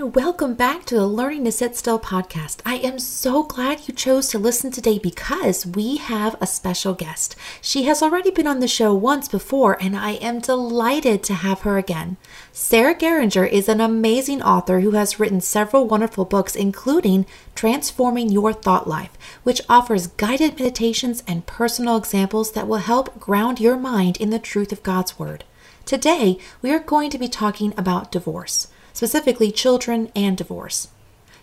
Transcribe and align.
Welcome 0.00 0.54
back 0.54 0.84
to 0.84 0.94
the 0.94 1.08
Learning 1.08 1.42
to 1.42 1.50
Sit 1.50 1.74
Still 1.74 1.98
podcast. 1.98 2.60
I 2.64 2.76
am 2.76 3.00
so 3.00 3.42
glad 3.42 3.88
you 3.88 3.94
chose 3.94 4.28
to 4.28 4.38
listen 4.38 4.70
today 4.70 4.96
because 4.96 5.66
we 5.66 5.96
have 5.96 6.36
a 6.40 6.46
special 6.46 6.94
guest. 6.94 7.34
She 7.60 7.82
has 7.84 8.00
already 8.00 8.30
been 8.30 8.46
on 8.46 8.60
the 8.60 8.68
show 8.68 8.94
once 8.94 9.26
before, 9.26 9.76
and 9.82 9.96
I 9.96 10.12
am 10.12 10.38
delighted 10.38 11.24
to 11.24 11.34
have 11.34 11.62
her 11.62 11.78
again. 11.78 12.16
Sarah 12.52 12.94
Geringer 12.94 13.44
is 13.44 13.68
an 13.68 13.80
amazing 13.80 14.40
author 14.40 14.80
who 14.80 14.92
has 14.92 15.18
written 15.18 15.40
several 15.40 15.88
wonderful 15.88 16.24
books, 16.24 16.54
including 16.54 17.26
Transforming 17.56 18.28
Your 18.28 18.52
Thought 18.52 18.86
Life, 18.86 19.18
which 19.42 19.62
offers 19.68 20.06
guided 20.06 20.60
meditations 20.60 21.24
and 21.26 21.44
personal 21.44 21.96
examples 21.96 22.52
that 22.52 22.68
will 22.68 22.78
help 22.78 23.18
ground 23.18 23.58
your 23.58 23.76
mind 23.76 24.16
in 24.18 24.30
the 24.30 24.38
truth 24.38 24.70
of 24.70 24.84
God's 24.84 25.18
Word. 25.18 25.42
Today, 25.84 26.38
we 26.62 26.70
are 26.70 26.78
going 26.78 27.10
to 27.10 27.18
be 27.18 27.26
talking 27.26 27.74
about 27.76 28.12
divorce 28.12 28.68
specifically 28.98 29.52
children 29.52 30.10
and 30.16 30.36
divorce. 30.36 30.88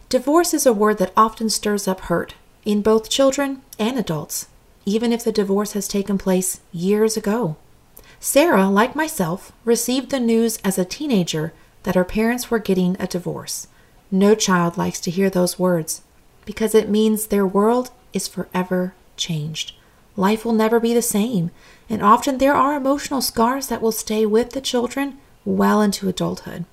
Divorce 0.09 0.53
is 0.53 0.65
a 0.65 0.73
word 0.73 0.97
that 0.97 1.13
often 1.15 1.49
stirs 1.49 1.87
up 1.87 2.01
hurt 2.01 2.35
in 2.65 2.81
both 2.81 3.09
children 3.09 3.61
and 3.79 3.97
adults, 3.97 4.49
even 4.85 5.13
if 5.13 5.23
the 5.23 5.31
divorce 5.31 5.71
has 5.71 5.87
taken 5.87 6.17
place 6.17 6.59
years 6.73 7.15
ago. 7.15 7.55
Sarah, 8.19 8.67
like 8.67 8.93
myself, 8.93 9.53
received 9.63 10.09
the 10.09 10.19
news 10.19 10.59
as 10.65 10.77
a 10.77 10.83
teenager 10.83 11.53
that 11.83 11.95
her 11.95 12.03
parents 12.03 12.51
were 12.51 12.59
getting 12.59 12.97
a 12.99 13.07
divorce. 13.07 13.69
No 14.11 14.35
child 14.35 14.77
likes 14.77 14.99
to 14.99 15.09
hear 15.09 15.29
those 15.29 15.57
words 15.57 16.01
because 16.43 16.75
it 16.75 16.89
means 16.89 17.27
their 17.27 17.47
world 17.47 17.89
is 18.11 18.27
forever 18.27 18.93
changed. 19.15 19.71
Life 20.17 20.43
will 20.43 20.51
never 20.51 20.81
be 20.81 20.93
the 20.93 21.01
same, 21.01 21.51
and 21.89 22.03
often 22.03 22.37
there 22.37 22.53
are 22.53 22.75
emotional 22.75 23.21
scars 23.21 23.67
that 23.67 23.81
will 23.81 23.93
stay 23.93 24.25
with 24.25 24.49
the 24.49 24.59
children 24.59 25.17
well 25.45 25.81
into 25.81 26.09
adulthood. 26.09 26.65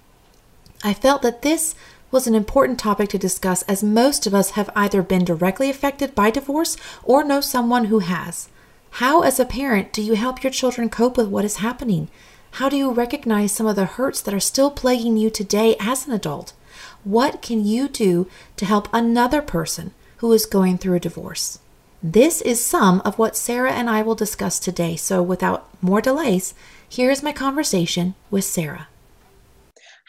I 0.85 0.95
felt 0.95 1.23
that 1.23 1.43
this 1.43 1.75
was 2.11 2.27
an 2.27 2.35
important 2.35 2.79
topic 2.79 3.09
to 3.11 3.19
discuss 3.19 3.63
as 3.63 3.83
most 3.83 4.27
of 4.27 4.35
us 4.35 4.51
have 4.51 4.71
either 4.77 5.03
been 5.03 5.25
directly 5.25 5.71
affected 5.71 6.15
by 6.15 6.31
divorce 6.31 6.77
or 7.03 7.25
know 7.25 7.41
someone 7.41 7.87
who 7.87 8.01
has. 8.01 8.49
How, 8.97 9.23
as 9.23 9.41
a 9.41 9.47
parent, 9.47 9.93
do 9.93 10.03
you 10.03 10.15
help 10.15 10.43
your 10.43 10.53
children 10.53 10.91
cope 10.91 11.17
with 11.17 11.29
what 11.29 11.47
is 11.47 11.57
happening? 11.57 12.09
How 12.53 12.69
do 12.69 12.77
you 12.77 12.93
recognize 12.93 13.53
some 13.53 13.67
of 13.67 13.77
the 13.77 13.87
hurts 13.87 14.21
that 14.21 14.35
are 14.35 14.41
still 14.41 14.71
plaguing 14.71 15.17
you 15.17 15.31
today 15.31 15.75
as 15.81 16.07
an 16.07 16.13
adult? 16.13 16.53
What 17.03 17.41
can 17.41 17.65
you 17.65 17.89
do 17.89 18.29
to 18.57 18.67
help 18.67 18.89
another 18.93 19.41
person 19.41 19.93
who 20.19 20.31
is 20.33 20.45
going 20.45 20.77
through 20.77 20.97
a 20.97 21.01
divorce? 21.01 21.59
This 22.03 22.43
is 22.43 22.63
some 22.63 23.01
of 23.05 23.19
what 23.19 23.37
Sarah 23.37 23.73
and 23.73 23.89
I 23.89 24.03
will 24.03 24.15
discuss 24.15 24.59
today. 24.59 24.97
So, 24.97 25.23
without 25.23 25.69
more 25.81 26.03
delays, 26.03 26.53
here 26.87 27.11
is 27.11 27.23
my 27.23 27.33
conversation 27.33 28.15
with 28.31 28.45
Sarah. 28.45 28.89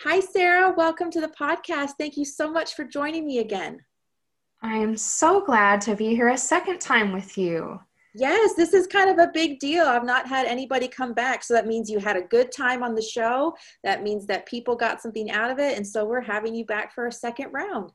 Hi, 0.05 0.19
Sarah. 0.19 0.73
Welcome 0.75 1.09
to 1.11 1.21
the 1.21 1.29
podcast. 1.29 1.91
Thank 1.97 2.17
you 2.17 2.25
so 2.25 2.51
much 2.51 2.75
for 2.75 2.83
joining 2.83 3.25
me 3.25 3.39
again. 3.39 3.79
I 4.61 4.75
am 4.75 4.97
so 4.97 5.45
glad 5.45 5.79
to 5.81 5.95
be 5.95 6.09
here 6.09 6.27
a 6.27 6.37
second 6.37 6.81
time 6.81 7.13
with 7.13 7.37
you. 7.37 7.79
Yes, 8.13 8.53
this 8.53 8.73
is 8.73 8.85
kind 8.85 9.09
of 9.09 9.17
a 9.17 9.31
big 9.33 9.59
deal. 9.59 9.85
I've 9.85 10.03
not 10.03 10.27
had 10.27 10.45
anybody 10.45 10.89
come 10.89 11.13
back. 11.13 11.41
So 11.41 11.53
that 11.53 11.67
means 11.67 11.89
you 11.89 11.99
had 11.99 12.17
a 12.17 12.23
good 12.23 12.51
time 12.51 12.83
on 12.83 12.95
the 12.95 13.01
show. 13.01 13.55
That 13.85 14.03
means 14.03 14.25
that 14.25 14.45
people 14.45 14.75
got 14.75 15.01
something 15.01 15.31
out 15.31 15.49
of 15.49 15.57
it. 15.59 15.77
And 15.77 15.87
so 15.87 16.03
we're 16.03 16.19
having 16.19 16.53
you 16.53 16.65
back 16.65 16.93
for 16.93 17.07
a 17.07 17.11
second 17.11 17.53
round. 17.53 17.93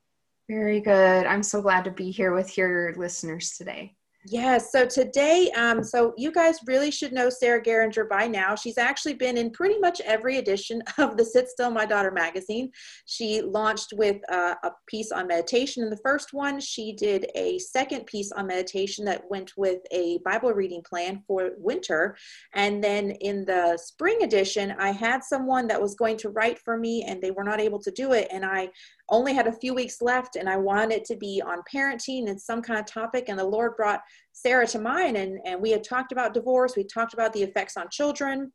Very 0.48 0.80
good. 0.80 1.26
I'm 1.26 1.42
so 1.42 1.60
glad 1.60 1.84
to 1.84 1.90
be 1.90 2.10
here 2.10 2.32
with 2.32 2.56
your 2.56 2.94
listeners 2.94 3.50
today. 3.58 3.97
Yes. 4.30 4.72
So 4.72 4.84
today, 4.84 5.50
um, 5.56 5.82
so 5.82 6.12
you 6.18 6.30
guys 6.30 6.58
really 6.66 6.90
should 6.90 7.12
know 7.12 7.30
Sarah 7.30 7.62
Geringer 7.62 8.04
by 8.04 8.26
now. 8.26 8.54
She's 8.54 8.76
actually 8.76 9.14
been 9.14 9.38
in 9.38 9.50
pretty 9.50 9.78
much 9.78 10.02
every 10.02 10.36
edition 10.36 10.82
of 10.98 11.16
the 11.16 11.24
Sit 11.24 11.48
Still 11.48 11.70
My 11.70 11.86
Daughter 11.86 12.10
magazine. 12.10 12.70
She 13.06 13.40
launched 13.40 13.94
with 13.96 14.16
uh, 14.30 14.54
a 14.62 14.70
piece 14.86 15.12
on 15.12 15.28
meditation 15.28 15.82
in 15.82 15.88
the 15.88 16.00
first 16.04 16.34
one. 16.34 16.60
She 16.60 16.92
did 16.92 17.30
a 17.34 17.58
second 17.58 18.04
piece 18.04 18.30
on 18.32 18.46
meditation 18.46 19.04
that 19.06 19.22
went 19.30 19.52
with 19.56 19.80
a 19.92 20.18
Bible 20.26 20.52
reading 20.52 20.82
plan 20.82 21.22
for 21.26 21.52
winter. 21.56 22.14
And 22.54 22.84
then 22.84 23.12
in 23.12 23.46
the 23.46 23.78
spring 23.82 24.22
edition, 24.22 24.74
I 24.78 24.90
had 24.90 25.24
someone 25.24 25.66
that 25.68 25.80
was 25.80 25.94
going 25.94 26.18
to 26.18 26.28
write 26.28 26.58
for 26.58 26.76
me 26.76 27.04
and 27.04 27.22
they 27.22 27.30
were 27.30 27.44
not 27.44 27.60
able 27.60 27.80
to 27.80 27.90
do 27.90 28.12
it. 28.12 28.28
And 28.30 28.44
I 28.44 28.68
only 29.10 29.32
had 29.32 29.46
a 29.46 29.52
few 29.52 29.74
weeks 29.74 30.02
left 30.02 30.36
and 30.36 30.48
I 30.48 30.56
wanted 30.56 31.04
to 31.06 31.16
be 31.16 31.42
on 31.44 31.62
parenting 31.72 32.28
and 32.28 32.40
some 32.40 32.62
kind 32.62 32.78
of 32.78 32.86
topic. 32.86 33.26
And 33.28 33.38
the 33.38 33.44
Lord 33.44 33.76
brought 33.76 34.02
Sarah 34.32 34.66
to 34.68 34.78
mind 34.78 35.16
and, 35.16 35.38
and 35.44 35.60
we 35.60 35.70
had 35.70 35.84
talked 35.84 36.12
about 36.12 36.34
divorce. 36.34 36.76
We 36.76 36.84
talked 36.84 37.14
about 37.14 37.32
the 37.32 37.42
effects 37.42 37.76
on 37.76 37.88
children. 37.90 38.52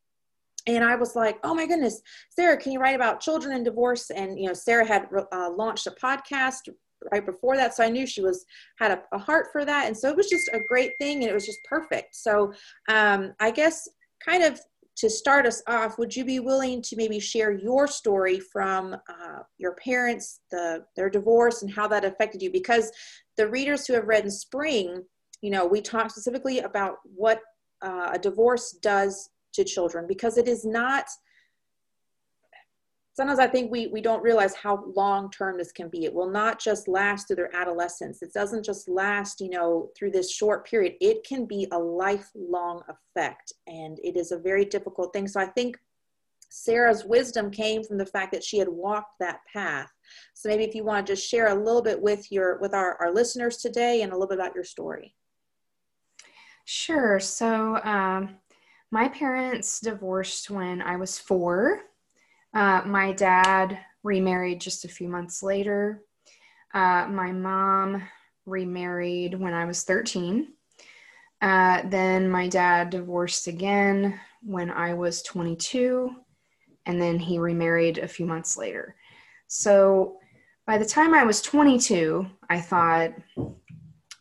And 0.66 0.82
I 0.82 0.94
was 0.96 1.14
like, 1.14 1.38
oh 1.44 1.54
my 1.54 1.66
goodness, 1.66 2.00
Sarah, 2.30 2.56
can 2.56 2.72
you 2.72 2.80
write 2.80 2.94
about 2.94 3.20
children 3.20 3.54
and 3.54 3.64
divorce? 3.64 4.10
And, 4.10 4.38
you 4.38 4.46
know, 4.46 4.54
Sarah 4.54 4.86
had 4.86 5.08
uh, 5.32 5.50
launched 5.50 5.86
a 5.86 5.90
podcast 5.90 6.68
right 7.12 7.24
before 7.24 7.56
that. 7.56 7.74
So 7.74 7.84
I 7.84 7.90
knew 7.90 8.06
she 8.06 8.22
was 8.22 8.46
had 8.78 8.92
a, 8.92 9.02
a, 9.12 9.18
heart 9.18 9.48
for 9.52 9.64
that. 9.64 9.86
And 9.86 9.96
so 9.96 10.08
it 10.08 10.16
was 10.16 10.30
just 10.30 10.48
a 10.52 10.60
great 10.68 10.92
thing 10.98 11.22
and 11.22 11.30
it 11.30 11.34
was 11.34 11.46
just 11.46 11.58
perfect. 11.68 12.16
So 12.16 12.52
um, 12.88 13.34
I 13.40 13.50
guess 13.50 13.88
kind 14.24 14.42
of 14.42 14.58
to 14.96 15.10
start 15.10 15.46
us 15.46 15.62
off, 15.66 15.98
would 15.98 16.14
you 16.14 16.24
be 16.24 16.40
willing 16.40 16.80
to 16.82 16.96
maybe 16.96 17.18
share 17.18 17.52
your 17.52 17.86
story 17.86 18.38
from 18.40 18.94
uh, 18.94 19.40
your 19.58 19.74
parents, 19.74 20.40
the 20.50 20.84
their 20.96 21.10
divorce, 21.10 21.62
and 21.62 21.72
how 21.72 21.88
that 21.88 22.04
affected 22.04 22.42
you? 22.42 22.50
Because 22.50 22.90
the 23.36 23.48
readers 23.48 23.86
who 23.86 23.94
have 23.94 24.06
read 24.06 24.24
in 24.24 24.30
spring, 24.30 25.02
you 25.42 25.50
know, 25.50 25.66
we 25.66 25.80
talked 25.80 26.12
specifically 26.12 26.60
about 26.60 26.96
what 27.04 27.40
uh, 27.82 28.10
a 28.12 28.18
divorce 28.18 28.72
does 28.82 29.30
to 29.54 29.64
children 29.64 30.06
because 30.06 30.38
it 30.38 30.48
is 30.48 30.64
not 30.64 31.06
sometimes 33.14 33.38
I 33.38 33.46
think 33.46 33.70
we, 33.70 33.86
we 33.86 34.00
don't 34.00 34.22
realize 34.22 34.54
how 34.54 34.84
long 34.94 35.30
term 35.30 35.56
this 35.56 35.72
can 35.72 35.88
be. 35.88 36.04
It 36.04 36.12
will 36.12 36.28
not 36.28 36.60
just 36.60 36.88
last 36.88 37.26
through 37.26 37.36
their 37.36 37.56
adolescence. 37.56 38.22
It 38.22 38.32
doesn't 38.32 38.64
just 38.64 38.88
last, 38.88 39.40
you 39.40 39.50
know, 39.50 39.90
through 39.96 40.10
this 40.10 40.32
short 40.32 40.66
period. 40.66 40.94
It 41.00 41.24
can 41.24 41.46
be 41.46 41.68
a 41.70 41.78
lifelong 41.78 42.82
effect. 42.88 43.52
And 43.68 43.98
it 44.02 44.16
is 44.16 44.32
a 44.32 44.38
very 44.38 44.64
difficult 44.64 45.12
thing. 45.12 45.28
So 45.28 45.40
I 45.40 45.46
think 45.46 45.78
Sarah's 46.50 47.04
wisdom 47.04 47.50
came 47.50 47.84
from 47.84 47.98
the 47.98 48.06
fact 48.06 48.32
that 48.32 48.44
she 48.44 48.58
had 48.58 48.68
walked 48.68 49.18
that 49.20 49.40
path. 49.52 49.90
So 50.34 50.48
maybe 50.48 50.64
if 50.64 50.74
you 50.74 50.84
want 50.84 51.06
to 51.06 51.12
just 51.12 51.28
share 51.28 51.48
a 51.48 51.54
little 51.54 51.82
bit 51.82 52.00
with 52.00 52.30
your 52.30 52.58
with 52.58 52.74
our, 52.74 52.96
our 53.00 53.12
listeners 53.12 53.58
today 53.58 54.02
and 54.02 54.12
a 54.12 54.14
little 54.14 54.28
bit 54.28 54.38
about 54.38 54.54
your 54.54 54.64
story. 54.64 55.14
Sure. 56.64 57.20
So 57.20 57.76
um, 57.82 58.36
my 58.90 59.08
parents 59.08 59.80
divorced 59.80 60.50
when 60.50 60.80
I 60.82 60.96
was 60.96 61.18
four 61.18 61.80
uh, 62.54 62.82
my 62.86 63.12
dad 63.12 63.78
remarried 64.02 64.60
just 64.60 64.84
a 64.84 64.88
few 64.88 65.08
months 65.08 65.42
later. 65.42 66.02
Uh, 66.72 67.06
my 67.08 67.32
mom 67.32 68.02
remarried 68.46 69.34
when 69.38 69.54
I 69.54 69.64
was 69.64 69.82
13. 69.82 70.48
Uh, 71.40 71.82
then 71.88 72.28
my 72.28 72.48
dad 72.48 72.90
divorced 72.90 73.48
again 73.48 74.18
when 74.42 74.70
I 74.70 74.94
was 74.94 75.22
22, 75.22 76.14
and 76.86 77.00
then 77.00 77.18
he 77.18 77.38
remarried 77.38 77.98
a 77.98 78.08
few 78.08 78.26
months 78.26 78.56
later. 78.56 78.94
So 79.46 80.18
by 80.66 80.78
the 80.78 80.84
time 80.84 81.12
I 81.12 81.24
was 81.24 81.42
22, 81.42 82.26
I 82.48 82.60
thought, 82.60 83.12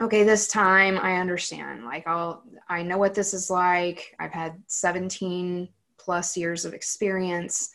okay, 0.02 0.24
this 0.24 0.48
time 0.48 0.98
I 0.98 1.16
understand. 1.16 1.86
Like, 1.86 2.06
I'll, 2.08 2.44
I 2.68 2.84
know 2.84 2.98
what 2.98 3.14
this 3.14 3.34
is 3.34 3.50
like. 3.50 4.16
I've 4.20 4.34
had 4.34 4.62
17 4.68 5.70
plus 5.98 6.36
years 6.36 6.66
of 6.66 6.74
experience. 6.74 7.70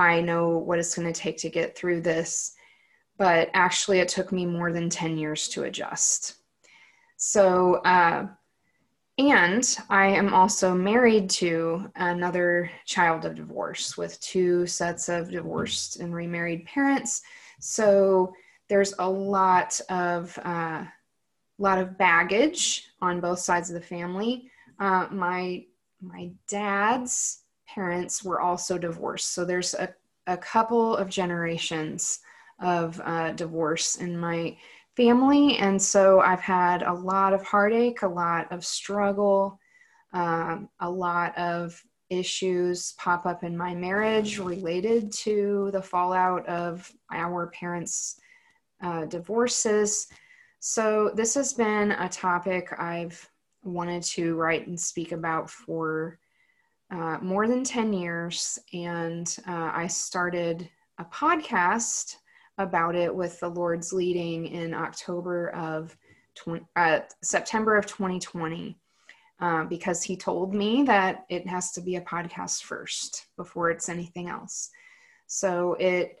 I 0.00 0.20
know 0.20 0.58
what 0.58 0.78
it's 0.78 0.94
going 0.94 1.12
to 1.12 1.20
take 1.20 1.38
to 1.38 1.50
get 1.50 1.76
through 1.76 2.00
this. 2.00 2.54
But 3.18 3.50
actually, 3.52 3.98
it 3.98 4.08
took 4.08 4.32
me 4.32 4.46
more 4.46 4.72
than 4.72 4.88
10 4.88 5.18
years 5.18 5.48
to 5.48 5.64
adjust. 5.64 6.36
So, 7.16 7.74
uh, 7.76 8.28
and 9.18 9.78
I 9.90 10.06
am 10.06 10.32
also 10.32 10.74
married 10.74 11.28
to 11.30 11.90
another 11.96 12.70
child 12.86 13.26
of 13.26 13.34
divorce 13.34 13.98
with 13.98 14.18
two 14.20 14.66
sets 14.66 15.10
of 15.10 15.30
divorced 15.30 16.00
and 16.00 16.14
remarried 16.14 16.64
parents. 16.64 17.20
So 17.60 18.32
there's 18.70 18.94
a 18.98 19.08
lot 19.08 19.78
of 19.90 20.38
uh, 20.42 20.86
lot 21.58 21.78
of 21.78 21.98
baggage 21.98 22.86
on 23.02 23.20
both 23.20 23.40
sides 23.40 23.68
of 23.68 23.74
the 23.74 23.86
family. 23.86 24.50
Uh, 24.78 25.08
my 25.10 25.64
my 26.00 26.30
dad's 26.48 27.39
parents 27.74 28.24
were 28.24 28.40
also 28.40 28.78
divorced. 28.78 29.32
So 29.32 29.44
there's 29.44 29.74
a, 29.74 29.94
a 30.26 30.36
couple 30.36 30.96
of 30.96 31.08
generations 31.08 32.20
of 32.60 33.00
uh, 33.04 33.32
divorce 33.32 33.96
in 33.96 34.18
my 34.18 34.56
family. 34.96 35.56
And 35.58 35.80
so 35.80 36.20
I've 36.20 36.40
had 36.40 36.82
a 36.82 36.92
lot 36.92 37.32
of 37.32 37.42
heartache, 37.42 38.02
a 38.02 38.08
lot 38.08 38.50
of 38.52 38.64
struggle, 38.64 39.58
um, 40.12 40.68
a 40.80 40.90
lot 40.90 41.36
of 41.38 41.82
issues 42.10 42.94
pop 42.98 43.24
up 43.24 43.44
in 43.44 43.56
my 43.56 43.74
marriage 43.74 44.38
related 44.38 45.12
to 45.12 45.70
the 45.72 45.80
fallout 45.80 46.46
of 46.48 46.90
our 47.12 47.46
parents' 47.48 48.20
uh, 48.82 49.04
divorces. 49.04 50.08
So, 50.58 51.10
this 51.14 51.34
has 51.34 51.54
been 51.54 51.92
a 51.92 52.08
topic 52.08 52.74
I've 52.78 53.30
wanted 53.62 54.02
to 54.02 54.34
write 54.34 54.66
and 54.66 54.78
speak 54.78 55.12
about 55.12 55.48
for 55.48 56.18
uh, 56.90 57.18
more 57.22 57.46
than 57.46 57.64
10 57.64 57.92
years, 57.92 58.58
and 58.72 59.36
uh, 59.46 59.70
I 59.72 59.86
started 59.86 60.68
a 60.98 61.04
podcast 61.04 62.16
about 62.58 62.94
it 62.94 63.14
with 63.14 63.38
the 63.40 63.48
Lord's 63.48 63.92
leading 63.92 64.46
in 64.46 64.74
October 64.74 65.50
of 65.50 65.96
20, 66.34 66.64
uh, 66.76 67.00
September 67.22 67.76
of 67.76 67.86
2020. 67.86 68.76
Uh, 69.40 69.64
because 69.64 70.02
he 70.02 70.18
told 70.18 70.52
me 70.52 70.82
that 70.82 71.24
it 71.30 71.46
has 71.46 71.72
to 71.72 71.80
be 71.80 71.96
a 71.96 72.00
podcast 72.02 72.62
first 72.62 73.24
before 73.38 73.70
it's 73.70 73.88
anything 73.88 74.28
else. 74.28 74.70
So 75.28 75.74
it 75.80 76.18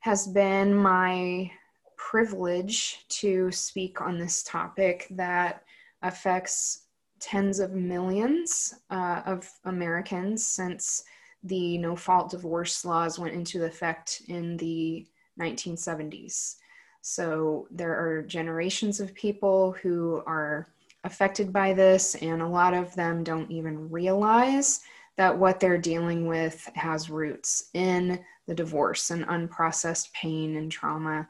has 0.00 0.26
been 0.26 0.74
my 0.74 1.48
privilege 1.96 3.04
to 3.08 3.52
speak 3.52 4.00
on 4.00 4.18
this 4.18 4.42
topic 4.42 5.06
that 5.10 5.62
affects 6.02 6.85
tens 7.26 7.58
of 7.58 7.72
millions 7.72 8.72
uh, 8.88 9.20
of 9.26 9.50
Americans 9.64 10.46
since 10.46 11.02
the 11.42 11.76
no 11.78 11.96
fault 11.96 12.30
divorce 12.30 12.84
laws 12.84 13.18
went 13.18 13.34
into 13.34 13.64
effect 13.64 14.22
in 14.28 14.56
the 14.58 15.04
1970s. 15.40 16.54
So 17.02 17.66
there 17.72 17.98
are 17.98 18.22
generations 18.22 19.00
of 19.00 19.12
people 19.12 19.72
who 19.82 20.22
are 20.24 20.68
affected 21.02 21.52
by 21.52 21.72
this, 21.72 22.14
and 22.14 22.40
a 22.40 22.48
lot 22.48 22.74
of 22.74 22.94
them 22.94 23.24
don't 23.24 23.50
even 23.50 23.90
realize 23.90 24.82
that 25.16 25.36
what 25.36 25.58
they're 25.58 25.78
dealing 25.78 26.28
with 26.28 26.70
has 26.76 27.10
roots 27.10 27.70
in 27.74 28.20
the 28.46 28.54
divorce 28.54 29.10
and 29.10 29.26
unprocessed 29.26 30.12
pain 30.12 30.56
and 30.56 30.70
trauma 30.70 31.26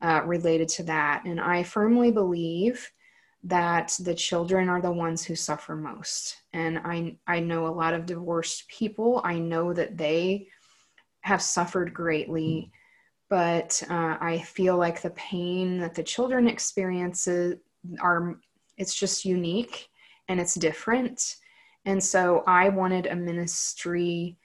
uh, 0.00 0.22
related 0.24 0.68
to 0.68 0.84
that. 0.84 1.24
And 1.24 1.40
I 1.40 1.64
firmly 1.64 2.12
believe 2.12 2.88
that 3.44 3.94
the 4.00 4.14
children 4.14 4.68
are 4.68 4.80
the 4.80 4.90
ones 4.90 5.22
who 5.22 5.36
suffer 5.36 5.76
most. 5.76 6.36
And 6.52 6.78
I, 6.78 7.16
I 7.26 7.40
know 7.40 7.66
a 7.66 7.68
lot 7.68 7.92
of 7.92 8.06
divorced 8.06 8.66
people. 8.68 9.20
I 9.22 9.38
know 9.38 9.74
that 9.74 9.98
they 9.98 10.48
have 11.20 11.42
suffered 11.42 11.92
greatly, 11.92 12.72
but 13.28 13.82
uh, 13.90 14.16
I 14.20 14.42
feel 14.46 14.78
like 14.78 15.02
the 15.02 15.10
pain 15.10 15.78
that 15.80 15.94
the 15.94 16.02
children 16.02 16.48
experience 16.48 17.28
are 18.00 18.40
it's 18.78 18.94
just 18.94 19.24
unique 19.24 19.88
and 20.28 20.40
it's 20.40 20.54
different. 20.54 21.36
And 21.84 22.02
so 22.02 22.44
I 22.46 22.70
wanted 22.70 23.06
a 23.06 23.14
ministry 23.14 24.38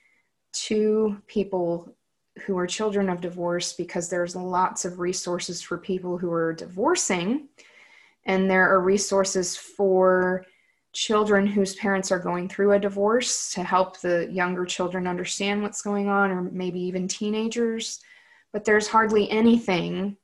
to 0.52 1.22
people 1.28 1.96
who 2.46 2.58
are 2.58 2.68
children 2.68 3.10
of 3.10 3.22
divorce 3.22 3.74
because 3.74 4.10
there's 4.10 4.36
lots 4.36 4.84
of 4.84 5.00
resources 5.00 5.62
for 5.62 5.78
people 5.78 6.18
who 6.18 6.32
are 6.32 6.54
divorcing 6.54 7.48
and 8.30 8.50
there 8.50 8.70
are 8.70 8.80
resources 8.80 9.58
for 9.58 10.46
children 10.94 11.48
whose 11.48 11.74
parents 11.76 12.12
are 12.12 12.20
going 12.20 12.48
through 12.48 12.74
a 12.74 12.80
divorce 12.80 13.52
to 13.54 13.64
help 13.64 14.00
the 14.00 14.30
younger 14.32 14.66
children 14.66 15.08
understand 15.08 15.64
what's 15.64 15.82
going 15.82 16.08
on 16.08 16.30
or 16.30 16.44
maybe 16.44 16.80
even 16.80 17.08
teenagers. 17.08 18.00
But 18.54 18.66
there's 18.66 18.88
hardly 18.88 19.30
anything 19.32 20.16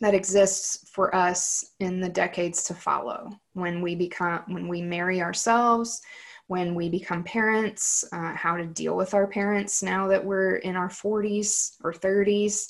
that 0.00 0.14
exists 0.14 0.88
for 0.90 1.14
us 1.14 1.72
in 1.78 2.00
the 2.00 2.08
decades 2.08 2.64
to 2.64 2.74
follow. 2.74 3.30
When 3.52 3.82
we 3.82 3.94
become 3.94 4.42
when 4.48 4.66
we 4.66 4.80
marry 4.80 5.20
ourselves 5.20 6.00
when 6.46 6.74
we 6.74 6.88
become 6.88 7.22
parents 7.22 8.02
uh, 8.12 8.34
how 8.34 8.56
to 8.56 8.66
deal 8.66 8.96
with 8.96 9.14
our 9.14 9.28
parents 9.28 9.84
now 9.84 10.08
that 10.08 10.24
we're 10.24 10.56
in 10.56 10.74
our 10.74 10.88
40s 10.88 11.76
or 11.84 11.92
30s 11.92 12.66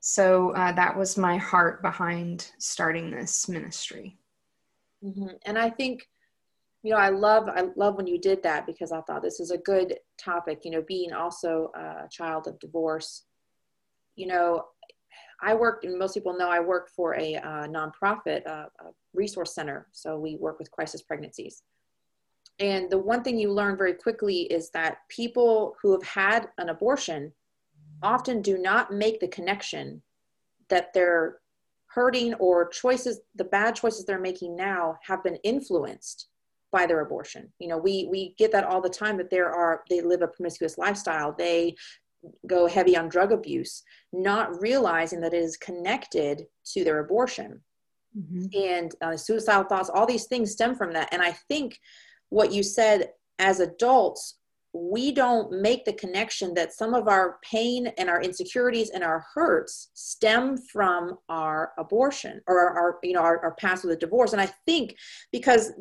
so 0.00 0.50
uh, 0.50 0.72
that 0.72 0.96
was 0.96 1.16
my 1.16 1.36
heart 1.36 1.82
behind 1.82 2.50
starting 2.58 3.10
this 3.10 3.48
ministry 3.48 4.16
mm-hmm. 5.04 5.28
and 5.46 5.58
i 5.58 5.68
think 5.68 6.08
you 6.82 6.92
know 6.92 6.98
i 6.98 7.08
love 7.08 7.48
i 7.48 7.66
love 7.76 7.96
when 7.96 8.06
you 8.06 8.18
did 8.18 8.42
that 8.42 8.66
because 8.66 8.92
i 8.92 9.00
thought 9.02 9.22
this 9.22 9.40
is 9.40 9.50
a 9.50 9.58
good 9.58 9.98
topic 10.18 10.60
you 10.64 10.70
know 10.70 10.82
being 10.86 11.12
also 11.12 11.70
a 11.74 12.08
child 12.10 12.46
of 12.46 12.58
divorce 12.60 13.24
you 14.16 14.26
know 14.26 14.64
I 15.40 15.54
worked, 15.54 15.84
and 15.84 15.98
most 15.98 16.14
people 16.14 16.36
know 16.36 16.48
I 16.48 16.60
work 16.60 16.90
for 16.90 17.14
a 17.16 17.36
uh, 17.36 17.66
nonprofit 17.68 18.46
uh, 18.46 18.66
a 18.80 18.90
resource 19.14 19.54
center. 19.54 19.86
So 19.92 20.18
we 20.18 20.36
work 20.36 20.58
with 20.58 20.70
crisis 20.70 21.02
pregnancies. 21.02 21.62
And 22.58 22.90
the 22.90 22.98
one 22.98 23.22
thing 23.22 23.38
you 23.38 23.52
learn 23.52 23.76
very 23.76 23.94
quickly 23.94 24.42
is 24.42 24.70
that 24.70 24.98
people 25.08 25.76
who 25.80 25.92
have 25.92 26.02
had 26.02 26.48
an 26.58 26.70
abortion 26.70 27.32
often 28.02 28.42
do 28.42 28.58
not 28.58 28.92
make 28.92 29.20
the 29.20 29.28
connection 29.28 30.02
that 30.68 30.92
they're 30.92 31.38
hurting 31.86 32.34
or 32.34 32.68
choices, 32.68 33.20
the 33.34 33.44
bad 33.44 33.74
choices 33.74 34.04
they're 34.04 34.20
making 34.20 34.56
now 34.56 34.96
have 35.02 35.22
been 35.22 35.36
influenced 35.36 36.28
by 36.70 36.86
their 36.86 37.00
abortion. 37.00 37.50
You 37.58 37.68
know, 37.68 37.78
we 37.78 38.08
we 38.10 38.34
get 38.36 38.52
that 38.52 38.64
all 38.64 38.80
the 38.80 38.88
time 38.90 39.16
that 39.16 39.30
there 39.30 39.50
are 39.50 39.82
they 39.88 40.00
live 40.00 40.22
a 40.22 40.28
promiscuous 40.28 40.76
lifestyle. 40.76 41.34
They 41.36 41.76
go 42.46 42.66
heavy 42.66 42.96
on 42.96 43.08
drug 43.08 43.32
abuse, 43.32 43.82
not 44.12 44.60
realizing 44.60 45.20
that 45.20 45.34
it 45.34 45.42
is 45.42 45.56
connected 45.56 46.46
to 46.72 46.84
their 46.84 46.98
abortion. 47.00 47.60
Mm-hmm. 48.16 48.46
And 48.54 48.94
uh, 49.00 49.16
suicidal 49.16 49.64
thoughts, 49.64 49.90
all 49.90 50.06
these 50.06 50.26
things 50.26 50.52
stem 50.52 50.74
from 50.74 50.92
that. 50.92 51.08
And 51.12 51.22
I 51.22 51.32
think 51.48 51.78
what 52.30 52.52
you 52.52 52.62
said 52.62 53.10
as 53.38 53.60
adults, 53.60 54.37
we 54.80 55.10
don't 55.10 55.50
make 55.50 55.84
the 55.84 55.92
connection 55.92 56.54
that 56.54 56.72
some 56.72 56.94
of 56.94 57.08
our 57.08 57.38
pain 57.42 57.88
and 57.98 58.08
our 58.08 58.20
insecurities 58.20 58.90
and 58.90 59.02
our 59.02 59.24
hurts 59.34 59.90
stem 59.94 60.56
from 60.56 61.18
our 61.28 61.72
abortion 61.78 62.40
or 62.46 62.60
our, 62.60 62.78
our 62.78 62.98
you 63.02 63.12
know 63.12 63.20
our, 63.20 63.42
our 63.42 63.54
past 63.54 63.84
with 63.84 63.92
a 63.92 63.96
divorce. 63.96 64.32
And 64.32 64.40
i 64.40 64.48
think 64.66 64.96
because 65.32 65.72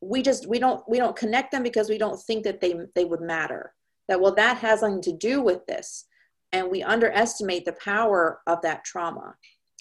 we 0.00 0.22
just 0.22 0.48
we 0.48 0.58
don't 0.58 0.82
we 0.88 0.98
don't 0.98 1.16
connect 1.16 1.52
them 1.52 1.62
because 1.62 1.88
we 1.88 1.98
don't 1.98 2.20
think 2.20 2.42
that 2.44 2.60
they 2.60 2.74
they 2.94 3.04
would 3.04 3.20
matter 3.20 3.74
that 4.08 4.20
well 4.20 4.34
that 4.34 4.58
has 4.58 4.82
nothing 4.82 5.02
to 5.02 5.12
do 5.12 5.40
with 5.40 5.64
this. 5.66 6.06
And 6.52 6.70
we 6.70 6.82
underestimate 6.82 7.64
the 7.64 7.72
power 7.72 8.40
of 8.46 8.62
that 8.62 8.84
trauma 8.84 9.34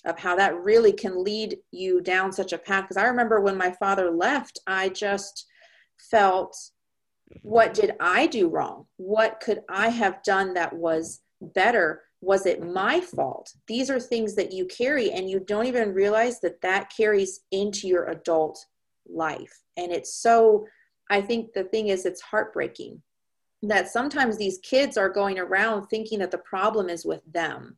of 0.03 0.19
how 0.19 0.35
that 0.35 0.55
really 0.57 0.91
can 0.91 1.23
lead 1.23 1.57
you 1.71 2.01
down 2.01 2.31
such 2.31 2.53
a 2.53 2.57
path. 2.57 2.83
Because 2.83 2.97
i 2.97 3.05
remember 3.05 3.41
when 3.41 3.57
my 3.57 3.71
father 3.71 4.11
left 4.11 4.59
i 4.67 4.89
just 4.89 5.47
felt 6.11 6.55
what 7.41 7.73
did 7.73 7.95
i 7.99 8.27
do 8.27 8.47
wrong? 8.49 8.85
What 8.97 9.39
could 9.39 9.61
i 9.69 9.89
have 9.89 10.23
done 10.23 10.53
that 10.53 10.73
was 10.73 11.21
better? 11.41 12.03
Was 12.21 12.45
it 12.45 12.63
my 12.63 13.01
fault? 13.01 13.53
These 13.67 13.89
are 13.89 13.99
things 13.99 14.35
that 14.35 14.51
you 14.51 14.65
carry 14.65 15.11
and 15.11 15.29
you 15.29 15.39
don't 15.39 15.67
even 15.67 15.93
realize 15.93 16.39
that 16.41 16.61
that 16.61 16.91
carries 16.95 17.41
into 17.51 17.87
your 17.87 18.05
adult 18.05 18.65
life. 19.07 19.61
And 19.77 19.91
it's 19.91 20.13
so 20.13 20.67
i 21.09 21.21
think 21.21 21.53
the 21.53 21.63
thing 21.65 21.89
is 21.89 22.05
it's 22.05 22.21
heartbreaking 22.21 23.01
that 23.61 23.89
sometimes 23.89 24.37
these 24.37 24.59
kids 24.59 24.97
are 24.97 25.09
going 25.09 25.39
around 25.39 25.87
thinking 25.87 26.19
that 26.19 26.31
the 26.31 26.37
problem 26.37 26.89
is 26.89 27.05
with 27.05 27.21
them 27.31 27.77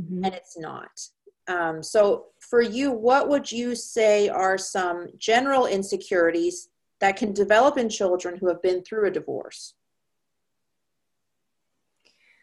mm-hmm. 0.00 0.24
and 0.24 0.34
it's 0.34 0.58
not. 0.58 1.00
Um, 1.46 1.82
so 1.82 2.26
for 2.40 2.62
you 2.62 2.90
what 2.90 3.28
would 3.28 3.50
you 3.52 3.74
say 3.74 4.28
are 4.28 4.56
some 4.56 5.08
general 5.18 5.66
insecurities 5.66 6.70
that 7.00 7.16
can 7.16 7.32
develop 7.32 7.76
in 7.76 7.88
children 7.88 8.36
who 8.36 8.48
have 8.48 8.62
been 8.62 8.82
through 8.82 9.06
a 9.06 9.10
divorce 9.10 9.74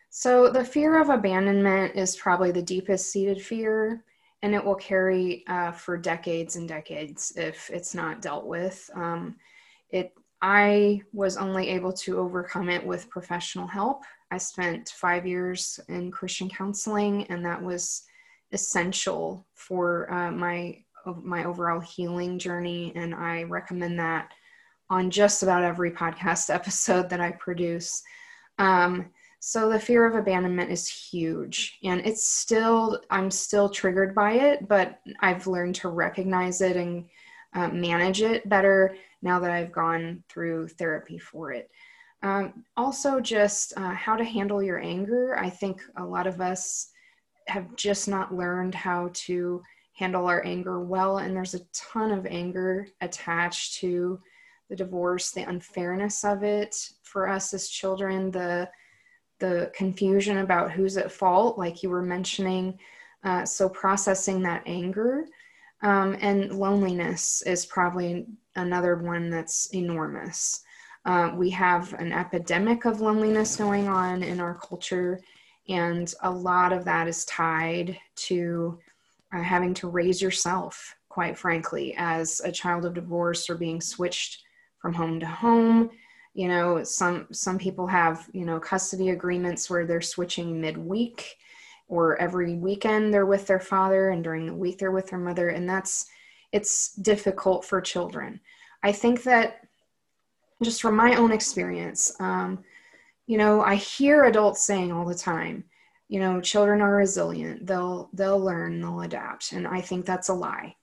so 0.09 0.49
the 0.49 0.63
fear 0.63 0.99
of 0.99 1.09
abandonment 1.09 1.95
is 1.95 2.15
probably 2.15 2.51
the 2.51 2.61
deepest 2.61 3.11
seated 3.11 3.41
fear 3.41 4.03
and 4.43 4.55
it 4.55 4.63
will 4.63 4.75
carry 4.75 5.43
uh, 5.47 5.71
for 5.71 5.97
decades 5.97 6.55
and 6.55 6.67
decades 6.67 7.33
if 7.35 7.69
it's 7.69 7.93
not 7.93 8.21
dealt 8.21 8.45
with 8.45 8.89
um, 8.95 9.35
it 9.91 10.13
I 10.41 11.01
was 11.13 11.37
only 11.37 11.69
able 11.69 11.93
to 11.93 12.17
overcome 12.17 12.69
it 12.69 12.85
with 12.85 13.09
professional 13.09 13.67
help. 13.67 14.03
I 14.31 14.37
spent 14.39 14.89
five 14.89 15.27
years 15.27 15.79
in 15.87 16.09
Christian 16.09 16.49
counseling, 16.49 17.25
and 17.27 17.45
that 17.45 17.61
was 17.61 18.03
essential 18.51 19.45
for 19.53 20.11
uh, 20.11 20.31
my 20.31 20.83
my 21.05 21.45
overall 21.45 21.79
healing 21.79 22.39
journey. 22.39 22.91
And 22.95 23.13
I 23.13 23.43
recommend 23.43 23.99
that 23.99 24.31
on 24.91 25.09
just 25.09 25.41
about 25.41 25.63
every 25.63 25.89
podcast 25.89 26.53
episode 26.53 27.09
that 27.09 27.21
I 27.21 27.31
produce. 27.31 28.03
Um, 28.59 29.09
so 29.39 29.69
the 29.69 29.79
fear 29.79 30.05
of 30.05 30.13
abandonment 30.13 30.69
is 30.69 30.87
huge, 30.87 31.79
and 31.83 32.05
it's 32.05 32.27
still 32.27 33.01
I'm 33.09 33.31
still 33.31 33.69
triggered 33.69 34.13
by 34.13 34.33
it, 34.33 34.67
but 34.67 34.99
I've 35.21 35.47
learned 35.47 35.73
to 35.75 35.89
recognize 35.89 36.61
it 36.61 36.75
and 36.75 37.05
uh, 37.55 37.69
manage 37.69 38.21
it 38.21 38.47
better 38.47 38.95
now 39.23 39.39
that 39.39 39.49
I've 39.49 39.71
gone 39.71 40.23
through 40.29 40.67
therapy 40.67 41.17
for 41.17 41.51
it. 41.53 41.71
Um, 42.21 42.65
also, 42.77 43.19
just 43.19 43.73
uh, 43.77 43.95
how 43.95 44.15
to 44.15 44.23
handle 44.23 44.61
your 44.61 44.79
anger. 44.79 45.35
I 45.39 45.49
think 45.49 45.81
a 45.97 46.05
lot 46.05 46.27
of 46.27 46.39
us 46.39 46.91
have 47.47 47.75
just 47.75 48.07
not 48.07 48.35
learned 48.35 48.75
how 48.75 49.09
to 49.13 49.63
handle 49.95 50.27
our 50.27 50.45
anger 50.45 50.81
well, 50.81 51.17
and 51.17 51.35
there's 51.35 51.55
a 51.55 51.65
ton 51.73 52.11
of 52.11 52.27
anger 52.27 52.87
attached 53.01 53.79
to 53.79 54.19
the 54.71 54.75
divorce, 54.77 55.31
the 55.31 55.43
unfairness 55.49 56.23
of 56.23 56.43
it 56.43 56.91
for 57.03 57.27
us 57.27 57.53
as 57.53 57.67
children, 57.67 58.31
the 58.31 58.69
the 59.39 59.69
confusion 59.75 60.37
about 60.37 60.71
who's 60.71 60.95
at 60.97 61.11
fault, 61.11 61.57
like 61.57 61.83
you 61.83 61.89
were 61.89 62.01
mentioning. 62.01 62.79
Uh, 63.23 63.43
so 63.43 63.67
processing 63.67 64.41
that 64.41 64.63
anger 64.65 65.25
um, 65.81 66.15
and 66.21 66.53
loneliness 66.53 67.41
is 67.41 67.65
probably 67.65 68.27
another 68.55 68.95
one 68.95 69.29
that's 69.29 69.65
enormous. 69.73 70.63
Uh, 71.05 71.31
we 71.35 71.49
have 71.49 71.93
an 71.93 72.13
epidemic 72.13 72.85
of 72.85 73.01
loneliness 73.01 73.57
going 73.57 73.89
on 73.89 74.23
in 74.23 74.39
our 74.39 74.53
culture, 74.53 75.19
And 75.67 76.13
a 76.21 76.31
lot 76.31 76.71
of 76.71 76.85
that 76.85 77.07
is 77.07 77.25
tied 77.25 77.97
to 78.27 78.79
uh, 79.33 79.41
having 79.41 79.73
to 79.75 79.89
raise 79.89 80.21
yourself, 80.21 80.95
quite 81.09 81.37
frankly, 81.37 81.93
as 81.97 82.39
a 82.45 82.51
child 82.51 82.85
of 82.85 82.93
divorce 82.93 83.49
or 83.49 83.55
being 83.55 83.81
switched 83.81 84.43
from 84.81 84.93
home 84.93 85.19
to 85.19 85.25
home. 85.25 85.89
You 86.33 86.47
know, 86.47 86.83
some 86.83 87.27
some 87.31 87.57
people 87.57 87.87
have 87.87 88.29
you 88.33 88.45
know 88.45 88.59
custody 88.59 89.09
agreements 89.09 89.69
where 89.69 89.85
they're 89.85 90.01
switching 90.01 90.59
midweek, 90.59 91.37
or 91.87 92.17
every 92.21 92.55
weekend 92.55 93.13
they're 93.13 93.25
with 93.25 93.47
their 93.47 93.59
father, 93.59 94.09
and 94.09 94.23
during 94.23 94.45
the 94.45 94.53
week 94.53 94.77
they're 94.77 94.91
with 94.91 95.09
their 95.09 95.19
mother, 95.19 95.49
and 95.49 95.69
that's 95.69 96.07
it's 96.51 96.93
difficult 96.95 97.65
for 97.65 97.81
children. 97.81 98.39
I 98.83 98.91
think 98.91 99.23
that 99.23 99.67
just 100.63 100.81
from 100.81 100.95
my 100.95 101.15
own 101.15 101.31
experience, 101.31 102.13
um, 102.19 102.63
you 103.27 103.37
know, 103.37 103.61
I 103.61 103.75
hear 103.75 104.25
adults 104.25 104.65
saying 104.65 104.91
all 104.91 105.05
the 105.05 105.15
time, 105.15 105.63
you 106.07 106.19
know, 106.19 106.41
children 106.41 106.81
are 106.81 106.95
resilient. 106.95 107.65
They'll 107.67 108.09
they'll 108.13 108.39
learn, 108.39 108.81
they'll 108.81 109.01
adapt, 109.01 109.51
and 109.51 109.67
I 109.67 109.81
think 109.81 110.05
that's 110.05 110.29
a 110.29 110.33
lie. 110.33 110.75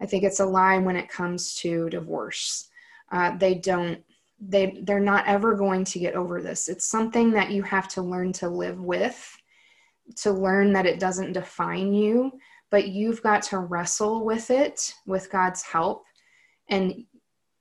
I 0.00 0.06
think 0.06 0.24
it's 0.24 0.40
a 0.40 0.46
lie 0.46 0.78
when 0.78 0.96
it 0.96 1.08
comes 1.08 1.54
to 1.56 1.90
divorce. 1.90 2.68
Uh, 3.10 3.36
they 3.36 3.54
don't. 3.54 4.02
They 4.40 4.80
they're 4.82 5.00
not 5.00 5.26
ever 5.26 5.56
going 5.56 5.84
to 5.84 5.98
get 5.98 6.14
over 6.14 6.40
this. 6.40 6.68
It's 6.68 6.84
something 6.84 7.32
that 7.32 7.50
you 7.50 7.62
have 7.62 7.88
to 7.88 8.02
learn 8.02 8.32
to 8.34 8.48
live 8.48 8.80
with, 8.80 9.36
to 10.16 10.32
learn 10.32 10.72
that 10.74 10.86
it 10.86 11.00
doesn't 11.00 11.32
define 11.32 11.92
you, 11.92 12.32
but 12.70 12.88
you've 12.88 13.22
got 13.22 13.42
to 13.44 13.58
wrestle 13.58 14.24
with 14.24 14.50
it 14.50 14.94
with 15.06 15.30
God's 15.30 15.62
help, 15.62 16.04
and 16.68 17.04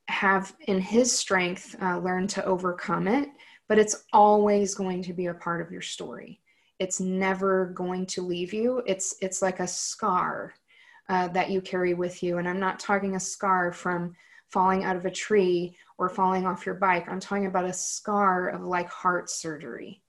have 0.07 0.55
in 0.67 0.79
His 0.79 1.11
strength 1.11 1.75
uh, 1.81 1.97
learn 1.97 2.27
to 2.27 2.45
overcome 2.45 3.07
it 3.07 3.29
but 3.67 3.77
it's 3.77 4.05
always 4.13 4.75
going 4.75 5.01
to 5.03 5.13
be 5.13 5.27
a 5.27 5.33
part 5.33 5.61
of 5.61 5.71
your 5.71 5.81
story 5.81 6.39
it's 6.79 6.99
never 6.99 7.67
going 7.67 8.05
to 8.05 8.21
leave 8.21 8.53
you 8.53 8.81
it's 8.85 9.15
it's 9.21 9.41
like 9.41 9.59
a 9.59 9.67
scar 9.67 10.53
uh, 11.09 11.27
that 11.29 11.49
you 11.49 11.61
carry 11.61 11.93
with 11.93 12.21
you 12.23 12.37
and 12.37 12.47
i'm 12.47 12.59
not 12.59 12.79
talking 12.79 13.15
a 13.15 13.19
scar 13.19 13.71
from 13.71 14.15
falling 14.49 14.83
out 14.83 14.95
of 14.95 15.05
a 15.05 15.11
tree 15.11 15.75
or 15.97 16.09
falling 16.09 16.45
off 16.45 16.65
your 16.65 16.75
bike 16.75 17.07
i'm 17.09 17.19
talking 17.19 17.47
about 17.47 17.65
a 17.65 17.73
scar 17.73 18.49
of 18.49 18.63
like 18.63 18.89
heart 18.89 19.29
surgery 19.29 20.01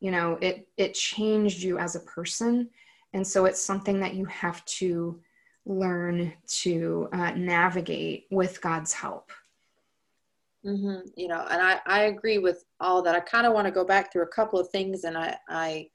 you 0.00 0.10
know 0.10 0.38
it 0.40 0.68
it 0.76 0.94
changed 0.94 1.62
you 1.62 1.78
as 1.78 1.96
a 1.96 2.00
person 2.00 2.68
and 3.12 3.26
so 3.26 3.44
it's 3.44 3.64
something 3.64 4.00
that 4.00 4.14
you 4.14 4.24
have 4.26 4.64
to 4.64 5.20
learn 5.66 6.32
to 6.46 7.08
uh, 7.12 7.30
navigate 7.32 8.26
with 8.30 8.60
god's 8.60 8.92
help 8.92 9.30
Mm-hmm. 10.64 11.08
You 11.14 11.28
know, 11.28 11.46
and 11.50 11.60
I, 11.60 11.80
I 11.86 12.04
agree 12.04 12.38
with 12.38 12.64
all 12.80 13.02
that. 13.02 13.14
I 13.14 13.20
kind 13.20 13.46
of 13.46 13.52
want 13.52 13.66
to 13.66 13.70
go 13.70 13.84
back 13.84 14.10
through 14.10 14.22
a 14.22 14.28
couple 14.28 14.58
of 14.58 14.70
things, 14.70 15.04
and 15.04 15.16
I 15.16 15.36
I, 15.48 15.88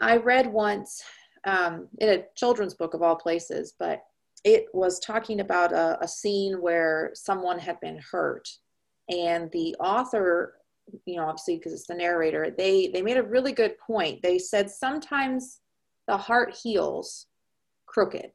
I 0.00 0.16
read 0.18 0.52
once 0.52 1.02
um, 1.44 1.88
in 1.98 2.10
a 2.10 2.24
children's 2.36 2.74
book 2.74 2.94
of 2.94 3.02
all 3.02 3.16
places, 3.16 3.74
but 3.78 4.02
it 4.44 4.66
was 4.72 4.98
talking 4.98 5.40
about 5.40 5.72
a, 5.72 5.98
a 6.02 6.08
scene 6.08 6.60
where 6.60 7.10
someone 7.14 7.58
had 7.58 7.80
been 7.80 8.00
hurt, 8.10 8.48
and 9.08 9.50
the 9.52 9.74
author, 9.80 10.54
you 11.06 11.16
know, 11.16 11.26
obviously 11.26 11.56
because 11.56 11.72
it's 11.72 11.86
the 11.86 11.94
narrator, 11.94 12.50
they 12.56 12.88
they 12.88 13.02
made 13.02 13.16
a 13.16 13.22
really 13.22 13.52
good 13.52 13.76
point. 13.78 14.22
They 14.22 14.38
said 14.38 14.70
sometimes 14.70 15.60
the 16.06 16.16
heart 16.16 16.56
heals 16.62 17.26
crooked 17.86 18.32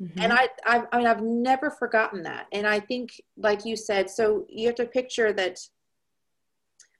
Mm-hmm. 0.00 0.20
And 0.20 0.32
I, 0.32 0.48
I, 0.64 0.84
I 0.92 0.98
mean, 0.98 1.06
I've 1.06 1.22
never 1.22 1.70
forgotten 1.70 2.22
that. 2.22 2.46
And 2.52 2.66
I 2.66 2.78
think, 2.80 3.20
like 3.36 3.64
you 3.64 3.76
said, 3.76 4.08
so 4.08 4.46
you 4.48 4.66
have 4.66 4.76
to 4.76 4.86
picture 4.86 5.32
that. 5.32 5.58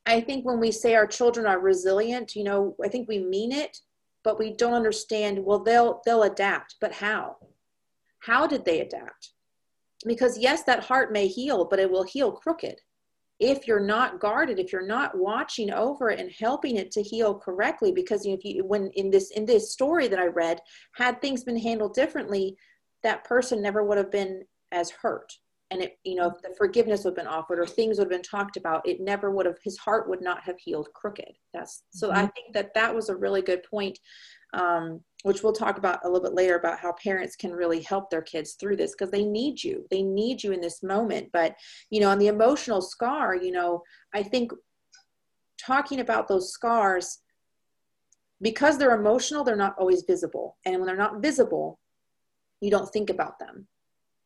I 0.07 0.21
think 0.23 0.47
when 0.47 0.59
we 0.59 0.73
say 0.73 0.95
our 0.95 1.07
children 1.07 1.47
are 1.47 1.61
resilient, 1.61 2.35
you 2.35 2.43
know, 2.43 2.75
I 2.83 2.88
think 2.88 3.09
we 3.09 3.19
mean 3.19 3.52
it, 3.52 3.78
but 4.28 4.38
we 4.38 4.52
don't 4.52 4.75
understand. 4.75 5.42
Well, 5.42 5.61
they'll 5.61 6.02
they'll 6.04 6.25
adapt, 6.25 6.75
but 6.82 6.92
how? 6.92 7.37
How 8.18 8.47
did 8.47 8.66
they 8.66 8.80
adapt? 8.82 9.30
Because 10.06 10.37
yes, 10.37 10.64
that 10.64 10.85
heart 10.85 11.14
may 11.14 11.28
heal, 11.28 11.64
but 11.64 11.78
it 11.78 11.90
will 11.90 12.02
heal 12.02 12.32
crooked 12.32 12.76
if 13.40 13.66
you're 13.66 13.80
not 13.80 14.20
guarded 14.20 14.58
if 14.58 14.70
you're 14.70 14.87
not 14.87 15.16
watching 15.16 15.70
over 15.70 16.11
it 16.11 16.20
and 16.20 16.30
helping 16.38 16.76
it 16.76 16.90
to 16.90 17.00
heal 17.00 17.35
correctly 17.35 17.92
because 17.92 18.26
if 18.26 18.44
you 18.44 18.64
when 18.64 18.90
in 18.97 19.11
this 19.11 19.30
in 19.30 19.47
this 19.47 19.73
story 19.73 20.08
that 20.08 20.18
i 20.18 20.26
read 20.26 20.58
had 20.97 21.20
things 21.20 21.44
been 21.44 21.56
handled 21.56 21.94
differently 21.94 22.56
that 23.04 23.23
person 23.23 23.62
never 23.62 23.85
would 23.85 23.97
have 23.97 24.11
been 24.11 24.42
as 24.73 24.90
hurt 24.90 25.32
and 25.70 25.82
it 25.82 25.98
you 26.04 26.14
know 26.14 26.28
if 26.28 26.40
the 26.42 26.54
forgiveness 26.56 27.04
would 27.04 27.10
have 27.10 27.16
been 27.16 27.26
offered 27.26 27.58
or 27.58 27.66
things 27.66 27.98
would 27.98 28.04
have 28.04 28.10
been 28.10 28.22
talked 28.22 28.56
about 28.56 28.87
it 28.87 29.00
never 29.00 29.30
would 29.30 29.46
have 29.46 29.58
his 29.62 29.78
heart 29.78 30.08
would 30.08 30.22
not 30.22 30.42
have 30.42 30.58
healed 30.58 30.88
crooked. 30.94 31.32
That's 31.52 31.82
so 31.90 32.08
mm-hmm. 32.08 32.18
i 32.18 32.26
think 32.26 32.54
that 32.54 32.75
that 32.75 32.94
was 32.94 33.08
a 33.08 33.16
really 33.16 33.42
good 33.42 33.62
point 33.62 33.98
um, 34.54 35.00
which 35.25 35.42
we'll 35.42 35.52
talk 35.52 35.78
about 35.78 36.00
a 36.04 36.08
little 36.08 36.22
bit 36.22 36.34
later 36.34 36.56
about 36.56 36.78
how 36.78 36.92
parents 36.92 37.37
can 37.37 37.52
really 37.52 37.82
help 37.82 38.08
their 38.08 38.22
kids 38.22 38.54
through 38.54 38.76
this 38.76 38.92
because 38.92 39.10
they 39.10 39.25
need 39.25 39.62
you. 39.62 39.84
They 39.90 40.02
need 40.02 40.42
you 40.42 40.52
in 40.52 40.60
this 40.60 40.82
moment. 40.82 41.28
But 41.32 41.56
you 41.90 42.00
know 42.00 42.10
on 42.10 42.18
the 42.18 42.28
emotional 42.28 42.80
scar 42.80 43.34
you 43.34 43.52
know 43.52 43.82
i 44.14 44.22
think 44.22 44.52
talking 45.58 46.00
about 46.00 46.28
those 46.28 46.52
scars 46.52 47.18
because 48.40 48.78
they're 48.78 48.94
emotional 48.94 49.44
they're 49.44 49.56
not 49.56 49.76
always 49.78 50.02
visible. 50.02 50.56
And 50.64 50.76
when 50.76 50.87
they're 50.87 50.96
not 50.96 51.20
visible 51.20 51.78
you 52.60 52.70
don't 52.70 52.90
think 52.90 53.10
about 53.10 53.38
them 53.38 53.66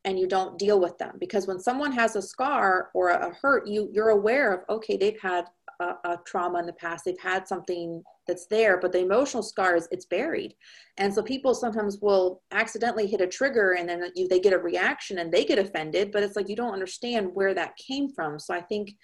and 0.05 0.19
you 0.19 0.27
don't 0.27 0.59
deal 0.59 0.79
with 0.79 0.97
them. 0.97 1.15
Because 1.19 1.47
when 1.47 1.59
someone 1.59 1.91
has 1.91 2.15
a 2.15 2.21
scar 2.21 2.89
or 2.93 3.09
a 3.09 3.33
hurt 3.41 3.67
you 3.67 3.89
you're 3.91 4.09
aware 4.09 4.53
of 4.53 4.59
okay 4.69 4.97
they've 4.97 5.19
had 5.21 5.45
a, 5.79 5.85
a, 6.03 6.19
trauma 6.25 6.59
in 6.59 6.65
the 6.65 6.73
past. 6.73 7.03
They've 7.03 7.19
had 7.19 7.47
something 7.47 8.03
that's 8.27 8.45
there 8.47 8.77
but 8.79 8.91
the 8.91 8.99
emotional 8.99 9.43
scars 9.43 9.87
it's 9.91 10.05
buried. 10.05 10.55
And 10.97 11.13
so 11.13 11.21
people 11.23 11.55
sometimes 11.55 11.99
will 12.01 12.41
accidentally 12.51 13.07
hit 13.07 13.21
a 13.21 13.27
trigger 13.27 13.73
and 13.73 13.87
then 13.87 14.11
you, 14.15 14.27
they 14.27 14.39
get 14.39 14.53
a 14.53 14.57
reaction 14.57 15.19
and 15.19 15.31
they 15.31 15.45
get 15.45 15.59
offended 15.59 16.11
but 16.11 16.23
it's 16.23 16.35
like 16.35 16.49
you 16.49 16.55
don't 16.55 16.73
understand 16.73 17.29
where 17.33 17.53
that 17.53 17.77
came 17.77 18.09
from. 18.09 18.39
So 18.39 18.53
i 18.53 18.61
think 18.61 18.95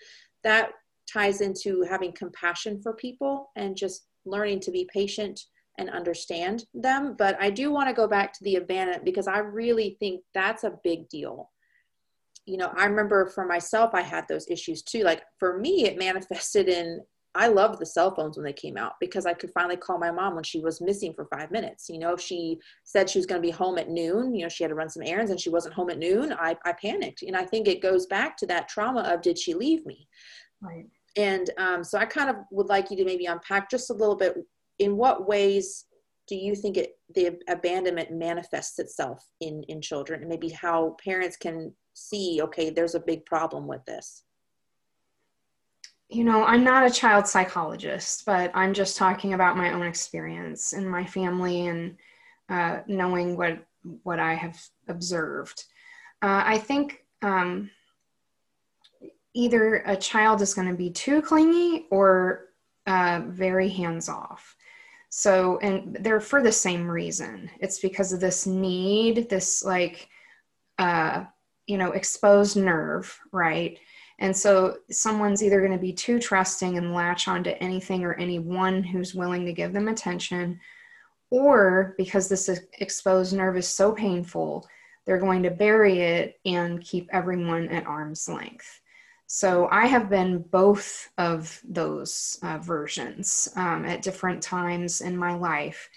that 0.44 0.72
ties 1.12 1.42
into 1.42 1.84
having 1.90 2.12
compassion 2.12 2.80
for 2.82 2.94
people 2.94 3.50
and 3.56 3.76
just 3.76 4.06
learning 4.26 4.60
to 4.60 4.72
be 4.72 4.88
patient 4.94 5.40
and 5.80 5.90
understand 5.90 6.66
them. 6.74 7.16
But 7.18 7.38
I 7.40 7.50
do 7.50 7.72
want 7.72 7.88
to 7.88 7.94
go 7.94 8.08
back 8.08 8.34
to 8.34 8.44
the 8.44 8.58
abandonment 8.58 9.06
because 9.06 9.28
I 9.28 9.40
really 9.40 9.98
think 10.00 10.22
that's 10.34 10.64
a 10.64 10.78
big 10.84 11.10
deal. 11.10 11.50
You 12.46 12.58
know, 12.58 12.72
I 12.76 12.86
remember 12.86 13.28
for 13.28 13.46
myself, 13.46 13.92
I 13.94 14.02
had 14.02 14.28
those 14.28 14.50
issues 14.50 14.84
too. 14.84 15.04
Like 15.04 15.24
for 15.40 15.58
me, 15.58 15.86
it 15.86 15.98
manifested 15.98 16.68
in 16.68 17.02
I 17.36 17.48
loved 17.48 17.80
the 17.80 17.86
cell 17.86 18.14
phones 18.14 18.38
when 18.38 18.44
they 18.44 18.54
came 18.54 18.76
out 18.76 18.94
because 19.00 19.26
I 19.28 19.34
could 19.34 19.52
finally 19.52 19.78
call 19.78 20.00
my 20.00 20.12
mom 20.12 20.34
when 20.34 20.44
she 20.44 20.60
was 20.60 20.82
missing 20.82 21.14
for 21.14 21.26
five 21.26 21.52
minutes. 21.52 21.88
You 21.88 22.00
know, 22.00 22.14
if 22.14 22.20
she 22.20 22.58
said 22.84 23.10
she 23.10 23.20
was 23.20 23.28
going 23.28 23.40
to 23.40 23.48
be 23.48 23.52
home 23.52 23.78
at 23.78 23.90
noon, 23.90 24.34
you 24.34 24.44
know, 24.44 24.50
she 24.50 24.64
had 24.64 24.70
to 24.70 24.76
run 24.76 24.90
some 24.90 25.04
errands 25.06 25.30
and 25.30 25.40
she 25.40 25.52
wasn't 25.52 25.76
home 25.76 25.92
at 25.92 26.00
noon, 26.00 26.34
I, 26.34 26.58
I 26.66 26.74
panicked. 26.74 27.22
And 27.22 27.38
I 27.38 27.46
think 27.46 27.68
it 27.68 27.84
goes 27.84 28.08
back 28.08 28.36
to 28.38 28.48
that 28.48 28.68
trauma 28.68 29.02
of 29.02 29.22
did 29.22 29.38
she 29.38 29.54
leave 29.54 29.86
me? 29.86 30.08
Right. 30.60 30.88
And 31.16 31.50
um, 31.58 31.84
so 31.84 32.00
I 32.00 32.06
kind 32.06 32.32
of 32.32 32.38
would 32.52 32.68
like 32.68 32.90
you 32.90 32.98
to 32.98 33.06
maybe 33.06 33.28
unpack 33.28 33.70
just 33.70 33.92
a 33.92 33.94
little 33.94 34.16
bit 34.16 34.36
in 34.80 34.98
what 34.98 35.28
ways 35.28 35.86
do 36.28 36.36
you 36.36 36.56
think 36.56 36.78
it, 36.78 36.98
the 37.16 37.40
abandonment 37.48 38.12
manifests 38.12 38.80
itself 38.80 39.26
in 39.42 39.64
in 39.64 39.82
children? 39.82 40.22
And 40.22 40.30
maybe 40.30 40.50
how 40.50 40.96
parents 41.04 41.38
can 41.38 41.74
see 42.00 42.42
okay 42.42 42.70
there's 42.70 42.96
a 42.96 43.00
big 43.00 43.26
problem 43.26 43.68
with 43.68 43.84
this. 43.86 44.24
You 46.10 46.24
know 46.24 46.44
i'm 46.44 46.64
not 46.64 46.88
a 46.88 46.94
child 46.94 47.28
psychologist 47.28 48.26
but 48.26 48.52
i'm 48.56 48.74
just 48.74 48.98
talking 48.98 49.34
about 49.34 49.58
my 49.58 49.74
own 49.74 49.84
experience 49.84 50.74
and 50.74 50.90
my 50.90 51.06
family 51.06 51.68
and 51.68 51.98
uh, 52.50 52.80
knowing 52.88 53.38
what 53.38 53.64
what 54.04 54.20
i 54.20 54.34
have 54.34 54.60
observed. 54.88 55.66
Uh, 56.22 56.42
i 56.46 56.58
think 56.58 57.04
um, 57.22 57.70
either 59.34 59.84
a 59.86 59.96
child 59.96 60.42
is 60.42 60.54
going 60.54 60.68
to 60.68 60.74
be 60.74 60.90
too 60.90 61.22
clingy 61.22 61.86
or 61.92 62.48
uh, 62.88 63.22
very 63.28 63.70
hands 63.70 64.10
off 64.10 64.56
so, 65.10 65.58
and 65.60 65.98
they're 66.02 66.20
for 66.20 66.42
the 66.42 66.52
same 66.52 66.88
reason. 66.88 67.50
It's 67.60 67.80
because 67.80 68.14
of 68.14 68.20
this 68.20 68.46
need, 68.46 69.30
this 69.30 69.64
like, 69.64 70.08
uh, 70.78 71.26
you 71.66 71.78
know, 71.78 71.92
exposed 71.92 72.56
nerve, 72.58 73.20
right? 73.32 73.78
And 74.20 74.36
so 74.36 74.78
someone's 74.92 75.44
either 75.44 75.60
going 75.60 75.72
to 75.72 75.78
be 75.78 75.94
too 75.94 76.20
trusting 76.20 76.78
and 76.78 76.94
latch 76.94 77.28
onto 77.28 77.52
anything 77.60 78.04
or 78.04 78.14
anyone 78.16 78.84
who's 78.84 79.16
willing 79.16 79.46
to 79.46 79.54
give 79.54 79.74
them 79.74 79.88
attention, 79.88 80.60
or 81.32 81.96
because 81.98 82.28
this 82.28 82.50
exposed 82.80 83.34
nerve 83.34 83.58
is 83.58 83.68
so 83.68 83.92
painful, 83.92 84.68
they're 85.06 85.20
going 85.20 85.44
to 85.44 85.52
bury 85.52 86.00
it 86.02 86.40
and 86.46 86.82
keep 86.82 87.08
everyone 87.12 87.70
at 87.70 87.88
arm's 87.88 88.28
length. 88.28 88.82
So 89.32 89.68
I 89.72 89.86
have 89.86 90.10
been 90.10 90.40
both 90.40 91.12
of 91.20 91.62
those 91.64 92.40
uh, 92.42 92.58
versions 92.58 93.48
um, 93.56 93.86
at 93.86 94.02
different 94.02 94.42
times 94.42 95.02
in 95.02 95.16
my 95.16 95.36
life. 95.36 95.88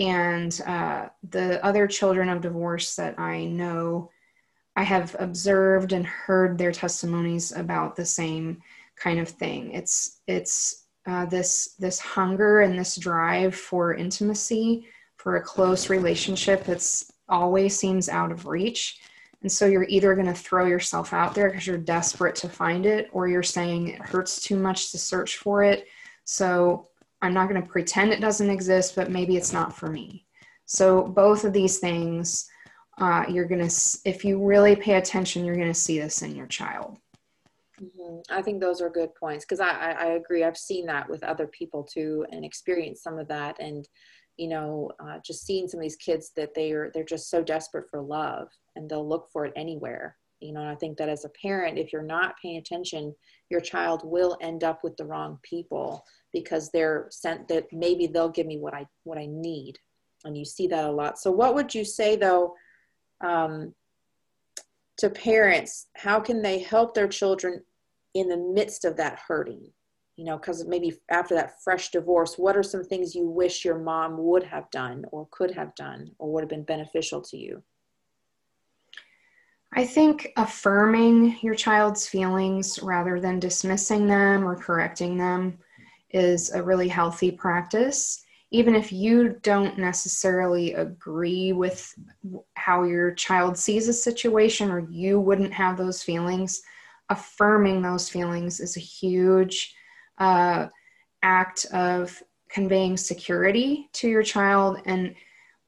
And 0.00 0.60
uh, 0.66 1.10
the 1.30 1.64
other 1.64 1.86
children 1.86 2.28
of 2.28 2.40
divorce 2.40 2.96
that 2.96 3.20
I 3.20 3.44
know, 3.44 4.10
I 4.74 4.82
have 4.82 5.14
observed 5.20 5.92
and 5.92 6.04
heard 6.04 6.58
their 6.58 6.72
testimonies 6.72 7.52
about 7.52 7.94
the 7.94 8.04
same 8.04 8.60
kind 8.96 9.20
of 9.20 9.28
thing. 9.28 9.70
It's 9.70 10.20
it's 10.26 10.86
uh, 11.06 11.26
this 11.26 11.76
this 11.78 12.00
hunger 12.00 12.62
and 12.62 12.76
this 12.76 12.96
drive 12.96 13.54
for 13.54 13.94
intimacy, 13.94 14.88
for 15.18 15.36
a 15.36 15.42
close 15.42 15.88
relationship 15.88 16.64
that's 16.64 17.12
always 17.28 17.78
seems 17.78 18.08
out 18.08 18.32
of 18.32 18.46
reach. 18.46 18.98
And 19.42 19.50
so 19.50 19.66
you're 19.66 19.86
either 19.88 20.14
going 20.14 20.26
to 20.26 20.34
throw 20.34 20.66
yourself 20.66 21.12
out 21.12 21.34
there 21.34 21.50
because 21.50 21.66
you're 21.66 21.76
desperate 21.76 22.36
to 22.36 22.48
find 22.48 22.86
it, 22.86 23.08
or 23.12 23.28
you're 23.28 23.42
saying 23.42 23.88
it 23.88 24.00
hurts 24.00 24.40
too 24.40 24.56
much 24.56 24.92
to 24.92 24.98
search 24.98 25.36
for 25.36 25.64
it. 25.64 25.88
So 26.24 26.88
I'm 27.20 27.34
not 27.34 27.48
going 27.48 27.60
to 27.60 27.68
pretend 27.68 28.12
it 28.12 28.20
doesn't 28.20 28.50
exist, 28.50 28.94
but 28.94 29.10
maybe 29.10 29.36
it's 29.36 29.52
not 29.52 29.76
for 29.76 29.88
me. 29.88 30.26
So 30.66 31.02
both 31.02 31.44
of 31.44 31.52
these 31.52 31.78
things, 31.80 32.48
uh, 32.98 33.24
you're 33.28 33.46
going 33.46 33.66
to, 33.68 33.98
if 34.04 34.24
you 34.24 34.42
really 34.42 34.76
pay 34.76 34.94
attention, 34.94 35.44
you're 35.44 35.56
going 35.56 35.66
to 35.66 35.74
see 35.74 35.98
this 35.98 36.22
in 36.22 36.36
your 36.36 36.46
child. 36.46 36.98
Mm-hmm. 37.80 38.20
I 38.30 38.42
think 38.42 38.60
those 38.60 38.80
are 38.80 38.90
good 38.90 39.12
points 39.16 39.44
because 39.44 39.58
I, 39.58 39.70
I, 39.70 39.90
I, 39.90 40.06
agree. 40.12 40.44
I've 40.44 40.56
seen 40.56 40.86
that 40.86 41.08
with 41.08 41.24
other 41.24 41.48
people 41.48 41.82
too 41.82 42.24
and 42.30 42.44
experienced 42.44 43.02
some 43.02 43.18
of 43.18 43.26
that. 43.28 43.58
And, 43.58 43.88
you 44.42 44.48
know, 44.48 44.90
uh, 44.98 45.18
just 45.24 45.46
seeing 45.46 45.68
some 45.68 45.78
of 45.78 45.82
these 45.82 45.94
kids 45.94 46.32
that 46.34 46.52
they 46.52 46.72
are, 46.72 46.90
they're 46.92 47.04
just 47.04 47.30
so 47.30 47.44
desperate 47.44 47.88
for 47.88 48.02
love 48.02 48.48
and 48.74 48.90
they'll 48.90 49.08
look 49.08 49.28
for 49.32 49.44
it 49.44 49.52
anywhere. 49.54 50.16
You 50.40 50.52
know, 50.52 50.68
I 50.68 50.74
think 50.74 50.98
that 50.98 51.08
as 51.08 51.24
a 51.24 51.30
parent, 51.40 51.78
if 51.78 51.92
you're 51.92 52.02
not 52.02 52.34
paying 52.42 52.56
attention, 52.56 53.14
your 53.50 53.60
child 53.60 54.00
will 54.02 54.36
end 54.40 54.64
up 54.64 54.82
with 54.82 54.96
the 54.96 55.04
wrong 55.04 55.38
people 55.44 56.04
because 56.32 56.70
they're 56.70 57.06
sent 57.12 57.46
that 57.46 57.66
maybe 57.72 58.08
they'll 58.08 58.28
give 58.28 58.48
me 58.48 58.58
what 58.58 58.74
I, 58.74 58.84
what 59.04 59.16
I 59.16 59.26
need. 59.28 59.78
And 60.24 60.36
you 60.36 60.44
see 60.44 60.66
that 60.66 60.86
a 60.86 60.90
lot. 60.90 61.20
So 61.20 61.30
what 61.30 61.54
would 61.54 61.72
you 61.72 61.84
say 61.84 62.16
though, 62.16 62.56
um, 63.24 63.72
to 64.98 65.08
parents 65.08 65.86
how 65.94 66.18
can 66.18 66.42
they 66.42 66.58
help 66.58 66.94
their 66.94 67.08
children 67.08 67.62
in 68.14 68.28
the 68.28 68.36
midst 68.36 68.84
of 68.84 68.96
that 68.96 69.20
hurting 69.28 69.70
you 70.16 70.24
know 70.24 70.36
because 70.36 70.66
maybe 70.66 70.92
after 71.10 71.34
that 71.34 71.62
fresh 71.62 71.90
divorce 71.90 72.36
what 72.36 72.56
are 72.56 72.62
some 72.62 72.84
things 72.84 73.14
you 73.14 73.26
wish 73.26 73.64
your 73.64 73.78
mom 73.78 74.16
would 74.18 74.42
have 74.42 74.70
done 74.70 75.04
or 75.10 75.26
could 75.30 75.50
have 75.50 75.74
done 75.74 76.10
or 76.18 76.32
would 76.32 76.42
have 76.42 76.50
been 76.50 76.64
beneficial 76.64 77.20
to 77.20 77.36
you? 77.36 77.62
I 79.74 79.86
think 79.86 80.32
affirming 80.36 81.38
your 81.40 81.54
child's 81.54 82.06
feelings 82.06 82.78
rather 82.82 83.18
than 83.20 83.40
dismissing 83.40 84.06
them 84.06 84.44
or 84.46 84.54
correcting 84.54 85.16
them 85.16 85.58
is 86.10 86.52
a 86.52 86.62
really 86.62 86.88
healthy 86.88 87.30
practice. 87.30 88.22
Even 88.50 88.74
if 88.74 88.92
you 88.92 89.40
don't 89.40 89.78
necessarily 89.78 90.74
agree 90.74 91.54
with 91.54 91.94
how 92.52 92.82
your 92.82 93.12
child 93.14 93.56
sees 93.56 93.88
a 93.88 93.94
situation 93.94 94.70
or 94.70 94.80
you 94.90 95.18
wouldn't 95.18 95.54
have 95.54 95.78
those 95.78 96.02
feelings, 96.02 96.62
affirming 97.08 97.80
those 97.80 98.10
feelings 98.10 98.60
is 98.60 98.76
a 98.76 98.80
huge 98.80 99.74
uh, 100.22 100.68
act 101.22 101.66
of 101.72 102.22
conveying 102.48 102.96
security 102.96 103.88
to 103.94 104.08
your 104.08 104.22
child. 104.22 104.80
And 104.86 105.14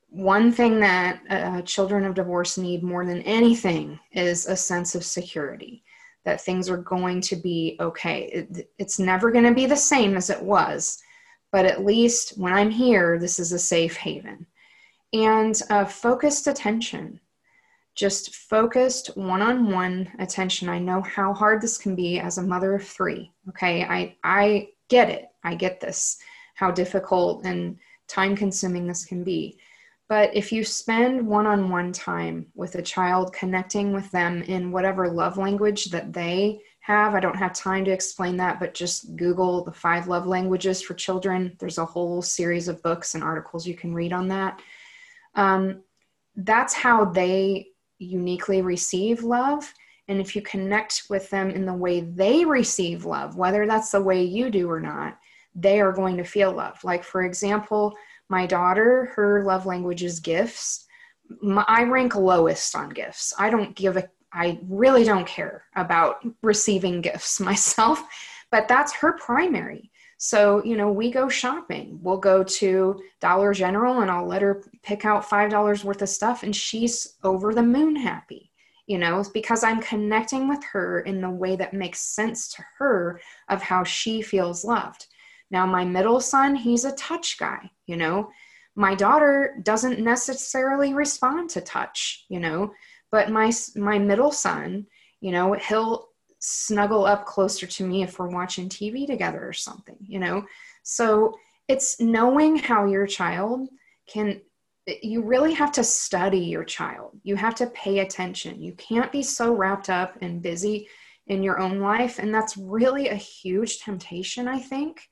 one 0.08 0.52
thing 0.52 0.80
that 0.80 1.20
uh, 1.28 1.62
children 1.62 2.04
of 2.04 2.14
divorce 2.14 2.56
need 2.58 2.82
more 2.82 3.04
than 3.04 3.23
anything 3.23 3.99
is 4.12 4.46
a 4.46 4.56
sense 4.56 4.94
of 4.94 5.04
security 5.04 5.82
that 6.25 6.40
things 6.40 6.70
are 6.70 6.78
going 6.78 7.20
to 7.20 7.37
be 7.37 7.76
okay. 7.80 8.30
It, 8.32 8.70
it's 8.78 8.99
never 8.99 9.30
going 9.30 9.44
to 9.44 9.54
be 9.54 9.66
the 9.66 9.76
same 9.76 10.16
as 10.16 10.30
it 10.30 10.42
was 10.42 11.02
but 11.54 11.66
at 11.66 11.84
least 11.84 12.37
when 12.37 12.52
I'm 12.52 12.68
here, 12.68 13.16
this 13.16 13.38
is 13.38 13.52
a 13.52 13.61
safe 13.61 13.94
haven. 13.94 14.44
And 15.12 15.54
uh, 15.70 15.84
focused 15.84 16.48
attention, 16.48 17.20
just 17.94 18.35
focused 18.35 19.16
one 19.16 19.42
on 19.42 19.70
one 19.70 20.11
attention. 20.18 20.68
I 20.68 20.78
know 20.78 21.00
how 21.02 21.33
hard 21.33 21.61
this 21.61 21.78
can 21.78 21.94
be 21.94 22.18
as 22.18 22.38
a 22.38 22.42
mother 22.42 22.74
of 22.74 22.87
three. 22.87 23.33
Okay, 23.50 23.85
I, 23.85 24.16
I 24.24 24.68
get 24.88 25.11
it. 25.11 25.28
I 25.42 25.54
get 25.54 25.80
this, 25.80 26.18
how 26.54 26.70
difficult 26.70 27.44
and 27.44 27.78
time 28.09 28.35
consuming 28.35 28.87
this 28.87 29.04
can 29.04 29.22
be. 29.22 29.59
But 30.09 30.35
if 30.35 30.52
you 30.52 30.64
spend 30.64 31.26
one 31.26 31.46
on 31.46 31.70
one 31.70 31.92
time 31.92 32.46
with 32.54 32.74
a 32.74 32.83
child, 32.83 33.33
connecting 33.33 33.92
with 33.92 34.11
them 34.11 34.42
in 34.42 34.72
whatever 34.72 35.09
love 35.09 35.38
language 35.38 35.87
that 35.87 36.12
they 36.12 36.61
have. 36.85 37.14
I 37.14 37.20
don't 37.20 37.37
have 37.37 37.54
time 37.54 37.83
to 37.87 37.90
explain 37.90 38.37
that, 38.37 38.61
but 38.61 38.74
just 38.74 39.16
Google 39.16 39.64
the 39.64 39.72
five 39.72 40.07
love 40.07 40.26
languages 40.26 40.83
for 40.83 40.92
children. 40.92 41.57
There's 41.59 41.78
a 41.78 41.85
whole 41.85 42.20
series 42.20 42.68
of 42.68 42.83
books 42.83 43.14
and 43.14 43.24
articles 43.24 43.66
you 43.66 43.74
can 43.74 43.94
read 43.94 44.12
on 44.12 44.28
that. 44.28 44.61
Um, 45.35 45.83
that's 46.37 46.74
how 46.74 47.07
they 47.07 47.68
uniquely 47.98 48.62
receive 48.62 49.22
love. 49.22 49.72
And 50.09 50.20
if 50.20 50.37
you 50.37 50.42
connect 50.42 51.04
with 51.09 51.30
them 51.30 51.50
in 51.50 51.64
the 51.64 51.74
way 51.74 52.00
they 52.00 52.44
receive 52.44 53.04
love, 53.04 53.37
whether 53.37 53.66
that's 53.66 53.90
the 53.90 54.02
way 54.02 54.22
you 54.22 54.50
do 54.50 54.70
or 54.70 54.80
not, 54.80 55.18
they 55.54 55.80
are 55.80 55.92
going 55.92 56.16
to 56.16 56.24
feel 56.24 56.52
love. 56.52 56.83
Like, 56.85 57.04
for 57.04 57.22
example, 57.22 57.94
my 58.28 58.46
daughter, 58.46 59.12
her 59.16 59.44
love 59.44 59.66
language 59.66 60.02
is 60.02 60.20
gifts. 60.20 60.87
I 61.68 61.85
rank 61.85 62.16
lowest 62.16 62.74
on 62.74 62.90
gifts. 62.90 63.33
I 63.38 63.50
don't 63.50 63.74
give 63.74 63.96
a 63.96 64.09
I 64.35 64.59
really 64.68 65.04
don't 65.04 65.26
care 65.26 65.64
about 65.76 66.16
receiving 66.42 67.00
gifts 67.00 67.38
myself, 67.40 68.02
but 68.50 68.68
that's 68.68 68.92
her 68.94 69.12
primary. 69.12 69.90
So, 70.18 70.64
you 70.64 70.77
know, 70.77 70.90
we 70.90 71.11
go 71.11 71.29
shopping. 71.29 71.98
We'll 72.03 72.18
go 72.18 72.42
to 72.44 73.00
Dollar 73.20 73.53
General 73.53 74.00
and 74.00 74.11
I'll 74.11 74.27
let 74.27 74.42
her 74.42 74.64
pick 74.83 75.05
out 75.05 75.29
$5 75.29 75.85
worth 75.85 76.03
of 76.03 76.09
stuff 76.09 76.42
and 76.42 76.55
she's 76.55 77.14
over 77.22 77.53
the 77.53 77.62
moon 77.62 77.96
happy. 77.96 78.50
You 78.87 78.98
know, 78.98 79.24
because 79.33 79.64
I'm 79.64 79.81
connecting 79.81 80.46
with 80.46 80.62
her 80.72 81.00
in 81.00 81.22
the 81.22 81.31
way 81.31 81.57
that 81.57 81.72
makes 81.72 82.00
sense 82.00 82.48
to 82.48 82.64
her 82.79 83.18
of 83.48 83.62
how 83.62 83.83
she 83.83 84.20
feels 84.20 84.62
loved. 84.62 85.07
Now, 85.50 85.64
my 85.64 85.87
middle 85.87 86.20
son, 86.20 86.55
he's 86.55 86.85
a 86.85 86.92
touch 86.92 87.38
guy, 87.38 87.70
you 87.87 87.96
know. 87.96 88.29
My 88.77 88.94
daughter 88.94 89.59
doesn't 89.62 90.00
necessarily 90.00 90.92
respond 90.92 91.48
to 91.50 91.62
touch, 91.62 92.27
you 92.29 92.40
know 92.40 92.72
but 93.14 93.31
my 93.31 93.53
my 93.77 93.96
middle 93.96 94.33
son 94.33 94.85
you 95.20 95.31
know 95.31 95.53
he'll 95.53 96.09
snuggle 96.44 97.07
up 97.07 97.24
closer 97.24 97.66
to 97.66 97.87
me 97.87 98.02
if 98.02 98.18
we're 98.18 98.28
watching 98.28 98.68
tv 98.68 99.07
together 99.07 99.46
or 99.46 99.52
something 99.52 99.96
you 100.00 100.18
know? 100.18 100.44
So 100.83 101.37
it's 101.68 102.00
knowing 102.00 102.57
how 102.57 102.87
your 102.87 103.07
child 103.07 103.68
can 104.07 104.40
you 105.02 105.22
really 105.22 105.54
have 105.54 105.72
to 105.72 105.83
study 105.83 106.40
your 106.40 106.62
child. 106.62 107.18
You 107.22 107.37
have 107.37 107.54
to 107.54 107.68
pay 107.68 108.00
attention. 108.00 108.61
You 108.61 108.74
can't 108.74 109.11
be 109.11 109.22
so 109.22 109.54
wrapped 109.54 109.88
up 109.88 110.18
and 110.20 110.42
busy 110.42 110.88
in 111.26 111.42
your 111.42 111.59
own 111.59 111.80
life. 111.80 112.18
And 112.18 112.35
that's 112.35 112.59
really 112.59 113.09
a 113.09 113.14
huge 113.14 113.80
temptation 113.80 114.46
i 114.46 114.59
think 114.59 115.09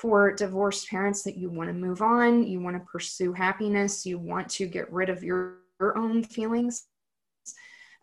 for 0.00 0.32
divorced 0.32 0.88
parents 0.88 1.22
that 1.22 1.36
you 1.36 1.50
want 1.50 1.68
to 1.68 1.74
move 1.74 2.00
on 2.00 2.42
you 2.42 2.58
want 2.58 2.74
to 2.74 2.90
pursue 2.90 3.34
happiness 3.34 4.06
you 4.06 4.18
want 4.18 4.48
to 4.48 4.66
get 4.66 4.90
rid 4.90 5.10
of 5.10 5.22
your, 5.22 5.58
your 5.78 5.98
own 5.98 6.22
feelings 6.22 6.86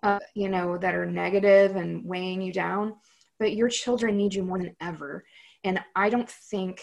uh, 0.03 0.19
you 0.35 0.49
know, 0.49 0.77
that 0.77 0.95
are 0.95 1.05
negative 1.05 1.75
and 1.75 2.05
weighing 2.05 2.41
you 2.41 2.53
down. 2.53 2.95
But 3.39 3.55
your 3.55 3.69
children 3.69 4.17
need 4.17 4.33
you 4.33 4.43
more 4.43 4.59
than 4.59 4.75
ever. 4.81 5.25
And 5.63 5.79
I 5.95 6.09
don't 6.09 6.29
think 6.29 6.81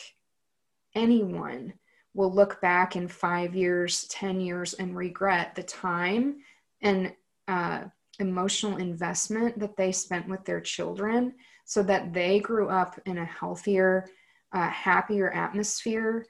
anyone 0.94 1.74
will 2.14 2.32
look 2.32 2.60
back 2.60 2.96
in 2.96 3.08
five 3.08 3.54
years, 3.54 4.04
10 4.08 4.40
years, 4.40 4.74
and 4.74 4.96
regret 4.96 5.54
the 5.54 5.62
time 5.62 6.36
and 6.80 7.12
uh, 7.48 7.84
emotional 8.20 8.76
investment 8.76 9.58
that 9.58 9.76
they 9.76 9.90
spent 9.90 10.28
with 10.28 10.44
their 10.44 10.60
children 10.60 11.34
so 11.64 11.82
that 11.82 12.12
they 12.12 12.38
grew 12.38 12.68
up 12.68 12.98
in 13.06 13.18
a 13.18 13.24
healthier, 13.24 14.06
uh, 14.52 14.68
happier 14.68 15.30
atmosphere 15.32 16.26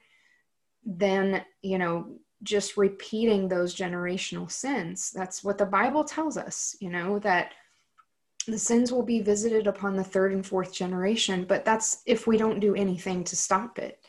than, 0.86 1.44
you 1.60 1.78
know, 1.78 2.18
just 2.42 2.76
repeating 2.76 3.48
those 3.48 3.74
generational 3.74 4.50
sins. 4.50 5.10
That's 5.14 5.42
what 5.42 5.58
the 5.58 5.66
Bible 5.66 6.04
tells 6.04 6.36
us, 6.36 6.76
you 6.80 6.90
know, 6.90 7.18
that 7.20 7.52
the 8.46 8.58
sins 8.58 8.92
will 8.92 9.02
be 9.02 9.20
visited 9.20 9.66
upon 9.66 9.96
the 9.96 10.04
third 10.04 10.32
and 10.32 10.44
fourth 10.44 10.72
generation, 10.72 11.44
but 11.44 11.64
that's 11.64 12.02
if 12.06 12.26
we 12.26 12.36
don't 12.36 12.60
do 12.60 12.74
anything 12.74 13.24
to 13.24 13.36
stop 13.36 13.78
it. 13.78 14.00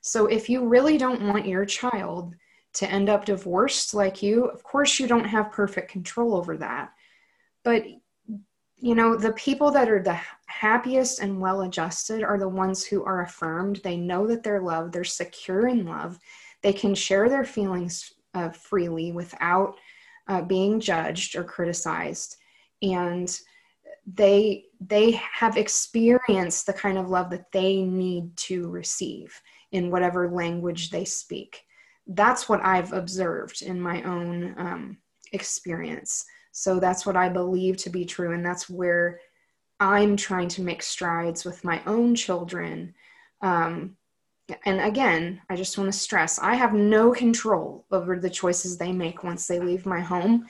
So 0.00 0.26
if 0.26 0.48
you 0.48 0.66
really 0.66 0.98
don't 0.98 1.28
want 1.28 1.46
your 1.46 1.64
child 1.64 2.34
to 2.74 2.90
end 2.90 3.08
up 3.08 3.24
divorced 3.24 3.94
like 3.94 4.22
you, 4.22 4.46
of 4.46 4.62
course 4.64 4.98
you 4.98 5.06
don't 5.06 5.24
have 5.24 5.52
perfect 5.52 5.90
control 5.90 6.34
over 6.34 6.56
that. 6.56 6.90
But 7.62 7.84
you 8.76 8.94
know, 8.94 9.16
the 9.16 9.32
people 9.32 9.70
that 9.70 9.88
are 9.88 10.02
the 10.02 10.18
happiest 10.46 11.20
and 11.20 11.40
well 11.40 11.62
adjusted 11.62 12.22
are 12.22 12.38
the 12.38 12.48
ones 12.48 12.84
who 12.84 13.02
are 13.04 13.22
affirmed. 13.22 13.80
They 13.82 13.96
know 13.96 14.26
that 14.26 14.42
they're 14.42 14.60
loved, 14.60 14.92
they're 14.92 15.04
secure 15.04 15.68
in 15.68 15.86
love, 15.86 16.18
they 16.64 16.72
can 16.72 16.94
share 16.94 17.28
their 17.28 17.44
feelings 17.44 18.12
uh, 18.34 18.50
freely 18.50 19.12
without 19.12 19.76
uh, 20.26 20.42
being 20.42 20.80
judged 20.80 21.36
or 21.36 21.44
criticized. 21.44 22.36
And 22.82 23.28
they 24.20 24.64
they 24.80 25.12
have 25.40 25.56
experienced 25.56 26.66
the 26.66 26.72
kind 26.84 26.98
of 26.98 27.08
love 27.08 27.30
that 27.30 27.52
they 27.52 27.82
need 27.82 28.36
to 28.48 28.68
receive 28.80 29.40
in 29.70 29.90
whatever 29.90 30.22
language 30.28 30.90
they 30.90 31.04
speak. 31.04 31.62
That's 32.06 32.48
what 32.48 32.64
I've 32.64 32.92
observed 32.92 33.62
in 33.62 33.80
my 33.80 34.02
own 34.02 34.54
um, 34.58 34.98
experience. 35.32 36.24
So 36.52 36.80
that's 36.80 37.06
what 37.06 37.16
I 37.16 37.28
believe 37.28 37.76
to 37.78 37.90
be 37.90 38.04
true, 38.04 38.32
and 38.34 38.44
that's 38.44 38.68
where 38.68 39.20
I'm 39.80 40.16
trying 40.16 40.48
to 40.56 40.62
make 40.62 40.82
strides 40.82 41.44
with 41.44 41.64
my 41.64 41.78
own 41.86 42.14
children 42.14 42.94
Um, 43.40 43.96
and 44.64 44.80
again, 44.80 45.40
I 45.48 45.56
just 45.56 45.78
want 45.78 45.92
to 45.92 45.98
stress 45.98 46.38
I 46.38 46.54
have 46.54 46.74
no 46.74 47.12
control 47.12 47.86
over 47.90 48.18
the 48.18 48.30
choices 48.30 48.76
they 48.76 48.92
make 48.92 49.24
once 49.24 49.46
they 49.46 49.58
leave 49.58 49.86
my 49.86 50.00
home, 50.00 50.46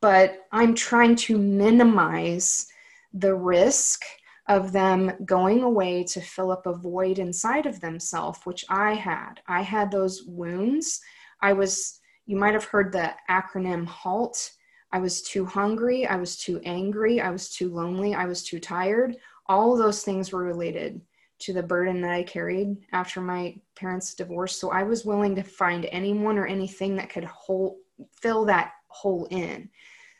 but 0.00 0.46
I'm 0.52 0.74
trying 0.74 1.16
to 1.16 1.38
minimize 1.38 2.66
the 3.14 3.34
risk 3.34 4.04
of 4.48 4.72
them 4.72 5.12
going 5.24 5.62
away 5.62 6.04
to 6.04 6.20
fill 6.20 6.50
up 6.50 6.66
a 6.66 6.72
void 6.72 7.18
inside 7.18 7.66
of 7.66 7.80
themselves, 7.80 8.40
which 8.44 8.64
I 8.68 8.94
had. 8.94 9.40
I 9.46 9.62
had 9.62 9.90
those 9.90 10.24
wounds. 10.24 11.00
I 11.40 11.52
was, 11.52 12.00
you 12.26 12.36
might 12.36 12.54
have 12.54 12.64
heard 12.64 12.92
the 12.92 13.14
acronym 13.30 13.86
HALT. 13.86 14.50
I 14.92 14.98
was 15.00 15.22
too 15.22 15.44
hungry. 15.44 16.06
I 16.06 16.16
was 16.16 16.38
too 16.38 16.60
angry. 16.64 17.20
I 17.20 17.30
was 17.30 17.50
too 17.50 17.68
lonely. 17.72 18.14
I 18.14 18.24
was 18.24 18.42
too 18.42 18.58
tired. 18.58 19.16
All 19.46 19.76
those 19.76 20.02
things 20.02 20.32
were 20.32 20.44
related 20.44 21.00
to 21.40 21.52
the 21.52 21.62
burden 21.62 22.00
that 22.02 22.12
I 22.12 22.22
carried 22.22 22.76
after 22.92 23.20
my 23.20 23.56
parents' 23.76 24.14
divorce. 24.14 24.58
So 24.58 24.70
I 24.70 24.82
was 24.82 25.04
willing 25.04 25.34
to 25.36 25.42
find 25.42 25.86
anyone 25.86 26.38
or 26.38 26.46
anything 26.46 26.96
that 26.96 27.10
could 27.10 27.24
hold, 27.24 27.76
fill 28.20 28.44
that 28.46 28.72
hole 28.88 29.26
in. 29.30 29.68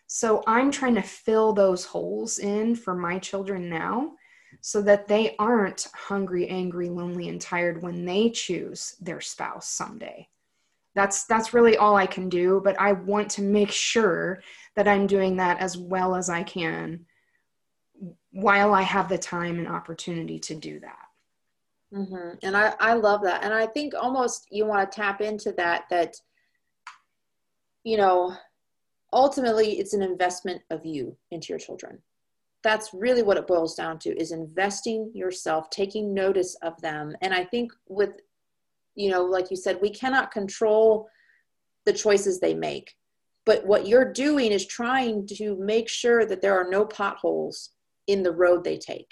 So 0.07 0.42
I'm 0.46 0.70
trying 0.70 0.94
to 0.94 1.02
fill 1.02 1.52
those 1.52 1.85
holes 1.85 2.38
in 2.38 2.74
for 2.74 2.94
my 2.94 3.18
children 3.18 3.68
now 3.68 4.12
so 4.61 4.81
that 4.83 5.07
they 5.07 5.37
aren't 5.38 5.88
hungry, 5.94 6.48
angry, 6.48 6.88
lonely, 6.88 7.28
and 7.28 7.40
tired 7.40 7.83
when 7.83 8.04
they 8.04 8.31
choose 8.31 8.96
their 9.00 9.20
spouse 9.20 9.68
someday. 9.68 10.28
That's 10.94 11.26
that's 11.26 11.54
really 11.54 11.76
all 11.76 11.94
I 11.94 12.07
can 12.07 12.28
do, 12.28 12.61
but 12.64 12.81
I 12.81 12.92
want 12.92 13.31
to 13.33 13.42
make 13.42 13.70
sure 13.70 14.42
that 14.74 14.88
I'm 14.88 15.07
doing 15.07 15.37
that 15.37 15.61
as 15.61 15.76
well 15.76 16.16
as 16.16 16.28
I 16.28 16.42
can 16.42 17.04
while 18.33 18.74
I 18.74 18.83
have 18.83 19.09
the 19.09 19.18
time 19.18 19.59
and 19.59 19.68
opportunity 19.68 20.38
to 20.40 20.54
do 20.54 20.81
that. 20.81 21.07
Mm-hmm. 21.92 22.38
And 22.42 22.57
I, 22.57 22.74
I 22.81 22.94
love 22.94 23.22
that. 23.22 23.44
And 23.44 23.55
I 23.55 23.66
think 23.66 23.94
almost 23.94 24.46
you 24.51 24.66
want 24.66 24.90
to 24.90 24.96
tap 24.96 25.20
into 25.20 25.53
that, 25.53 25.85
that, 25.90 26.16
you 27.85 27.96
know, 27.96 28.37
ultimately 29.12 29.79
it's 29.79 29.94
an 29.94 30.03
investment 30.03 30.62
of 30.70 30.85
you 30.85 31.16
into 31.31 31.48
your 31.48 31.59
children. 31.59 31.98
That's 32.62 32.92
really 32.92 33.22
what 33.22 33.37
it 33.37 33.46
boils 33.46 33.74
down 33.74 33.98
to 34.01 34.11
is 34.20 34.33
investing 34.33 35.11
yourself, 35.14 35.70
taking 35.70 36.12
notice 36.12 36.57
of 36.62 36.79
them. 36.83 37.16
And 37.22 37.33
I 37.33 37.44
think 37.44 37.72
with, 37.88 38.11
you 38.94 39.11
know, 39.11 39.22
like 39.22 39.51
you 39.51 39.57
said, 39.57 39.79
we 39.81 39.90
cannot 39.90 40.33
control 40.33 41.09
the 41.87 41.92
choices 41.92 42.40
they 42.40 42.55
make. 42.55 42.94
But 43.46 43.64
what 43.64 43.87
you're 43.87 44.12
doing 44.12 44.53
is 44.53 44.66
trying 44.66 45.27
to 45.29 45.57
make 45.57 45.88
sure 45.88 46.27
that 46.27 46.42
there 46.42 46.61
are 46.61 46.68
no 46.68 46.85
potholes 46.85 47.70
in 48.07 48.22
the 48.22 48.33
road 48.33 48.64
they 48.64 48.77
take 48.77 49.09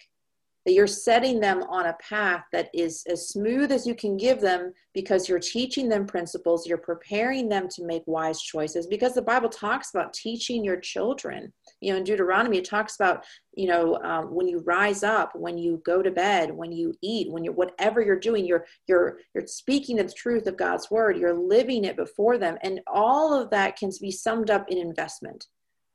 that 0.67 0.73
you're 0.73 0.87
setting 0.89 1.39
them 1.39 1.63
on 1.69 1.87
a 1.87 1.97
path 2.01 2.45
that 2.51 2.69
is 2.75 3.05
as 3.09 3.29
smooth 3.29 3.71
as 3.71 3.87
you 3.87 3.95
can 3.95 4.17
give 4.17 4.41
them 4.41 4.73
because 4.95 5.29
you're 5.29 5.39
teaching 5.39 5.89
them 5.89 6.05
principles, 6.05 6.67
you're 6.67 6.77
preparing 6.77 7.49
them 7.49 7.69
to 7.69 7.85
make 7.85 8.03
wise 8.07 8.43
choices 8.43 8.89
because 8.89 9.15
the 9.15 9.23
Bible 9.23 9.49
talks 9.49 9.91
about 9.91 10.13
teaching 10.13 10.65
your 10.65 10.81
children. 10.81 11.53
You 11.81 11.93
know, 11.93 11.99
in 11.99 12.05
Deuteronomy, 12.05 12.59
it 12.59 12.65
talks 12.65 12.97
about, 12.97 13.25
you 13.55 13.69
know, 13.69 13.97
um, 14.03 14.35
when 14.35 14.49
you 14.49 14.59
rise 14.67 15.05
up, 15.05 15.37
when 15.37 15.57
you 15.57 15.81
go 15.87 16.03
to 16.03 16.11
bed, 16.11 16.51
when 16.51 16.73
you 16.73 16.93
eat, 17.01 17.31
when 17.31 17.45
you're 17.45 17.55
whatever 17.55 18.03
you're 18.03 18.19
doing, 18.19 18.45
you're 18.45 18.67
you're 18.89 19.21
you're 19.35 19.47
speaking 19.47 19.97
the 19.97 20.09
truth 20.09 20.49
of 20.49 20.57
God's 20.57 20.91
word, 20.91 21.17
you're 21.17 21.33
living 21.33 21.85
it 21.85 21.97
before 21.97 22.39
them, 22.39 22.59
and 22.63 22.81
all 22.89 23.41
of 23.41 23.51
that 23.51 23.77
can 23.77 23.91
be 24.01 24.11
summed 24.11 24.51
up 24.51 24.69
in 24.69 24.79
investment. 24.79 25.47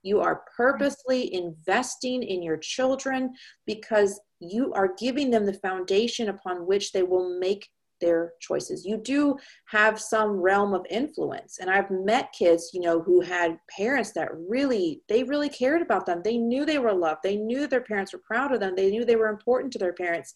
You 0.03 0.21
are 0.21 0.43
purposely 0.55 1.34
investing 1.34 2.23
in 2.23 2.41
your 2.41 2.57
children 2.57 3.34
because 3.67 4.19
you 4.41 4.73
are 4.73 4.95
giving 4.97 5.30
them 5.30 5.45
the 5.45 5.54
foundation 5.54 6.30
upon 6.30 6.65
which 6.65 6.91
they 6.91 7.04
will 7.04 7.39
make 7.39 7.69
their 8.01 8.34
choices. 8.41 8.86
You 8.86 8.97
do 8.97 9.38
have 9.67 10.01
some 10.01 10.32
realm 10.32 10.73
of 10.73 10.86
influence. 10.89 11.60
And 11.60 11.69
I've 11.69 11.91
met 11.91 12.34
kids, 12.34 12.71
you 12.73 12.82
know, 12.82 12.99
who 12.99 13.21
had 13.21 13.60
parents 13.69 14.12
that 14.13 14.30
really, 14.34 15.01
they 15.08 15.23
really 15.23 15.49
cared 15.49 15.84
about 15.84 16.08
them. 16.08 16.21
They 16.23 16.38
knew 16.38 16.65
they 16.65 16.80
were 16.80 16.93
loved. 16.93 17.19
They 17.23 17.38
knew 17.38 17.67
their 17.67 17.82
parents 17.82 18.12
were 18.12 18.19
proud 18.19 18.51
of 18.51 18.60
them. 18.60 18.75
They 18.75 18.89
knew 18.89 19.06
they 19.06 19.15
were 19.15 19.30
important 19.30 19.71
to 19.73 19.80
their 19.80 19.93
parents. 19.93 20.34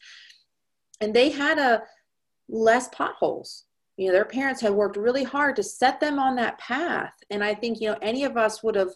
And 1.02 1.14
they 1.14 1.30
had 1.32 1.58
a 1.58 1.82
less 2.48 2.88
potholes. 2.90 3.66
You 3.98 4.08
know, 4.08 4.14
their 4.14 4.26
parents 4.26 4.62
had 4.62 4.74
worked 4.74 4.98
really 4.98 5.24
hard 5.24 5.56
to 5.56 5.64
set 5.64 6.00
them 6.00 6.20
on 6.20 6.36
that 6.36 6.60
path. 6.60 7.14
And 7.32 7.44
I 7.44 7.56
think, 7.56 7.82
you 7.82 7.90
know, 7.90 7.98
any 8.02 8.24
of 8.24 8.38
us 8.38 8.62
would 8.62 8.76
have 8.76 8.92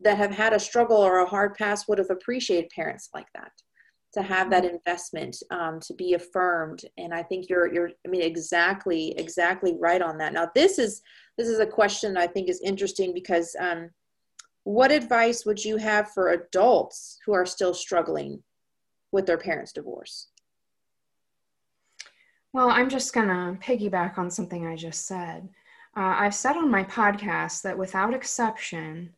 that 0.00 0.16
have 0.16 0.32
had 0.32 0.52
a 0.52 0.58
struggle 0.58 0.96
or 0.96 1.18
a 1.18 1.26
hard 1.26 1.54
past 1.54 1.88
would 1.88 1.98
have 1.98 2.10
appreciated 2.10 2.68
parents 2.70 3.10
like 3.14 3.28
that 3.34 3.52
to 4.12 4.22
have 4.22 4.50
that 4.50 4.64
investment 4.64 5.36
um, 5.50 5.80
to 5.80 5.94
be 5.94 6.14
affirmed. 6.14 6.82
And 6.98 7.12
i 7.14 7.22
think 7.22 7.48
you're 7.48 7.72
you're 7.72 7.90
i 8.06 8.08
mean 8.08 8.22
exactly 8.22 9.18
exactly 9.18 9.76
right 9.78 10.02
on 10.02 10.18
that. 10.18 10.32
Now 10.32 10.50
this 10.54 10.78
is 10.78 11.02
this 11.38 11.48
is 11.48 11.60
a 11.60 11.66
question 11.66 12.16
i 12.16 12.26
think 12.26 12.48
is 12.48 12.60
interesting 12.60 13.14
because 13.14 13.56
um, 13.58 13.90
what 14.64 14.92
advice 14.92 15.44
would 15.44 15.64
you 15.64 15.76
have 15.76 16.10
for 16.12 16.30
adults 16.30 17.18
who 17.26 17.32
are 17.32 17.46
still 17.46 17.74
struggling 17.74 18.42
with 19.10 19.26
their 19.26 19.38
parents 19.38 19.72
divorce? 19.72 20.28
Well 22.52 22.70
i'm 22.70 22.88
just 22.88 23.14
to 23.14 23.58
piggyback 23.60 24.18
on 24.18 24.30
something 24.30 24.66
i 24.66 24.76
just 24.76 25.06
said. 25.06 25.48
Uh, 25.96 26.14
i've 26.18 26.34
said 26.34 26.56
on 26.56 26.70
my 26.70 26.84
podcast 26.84 27.62
that 27.62 27.78
without 27.78 28.14
exception 28.14 29.14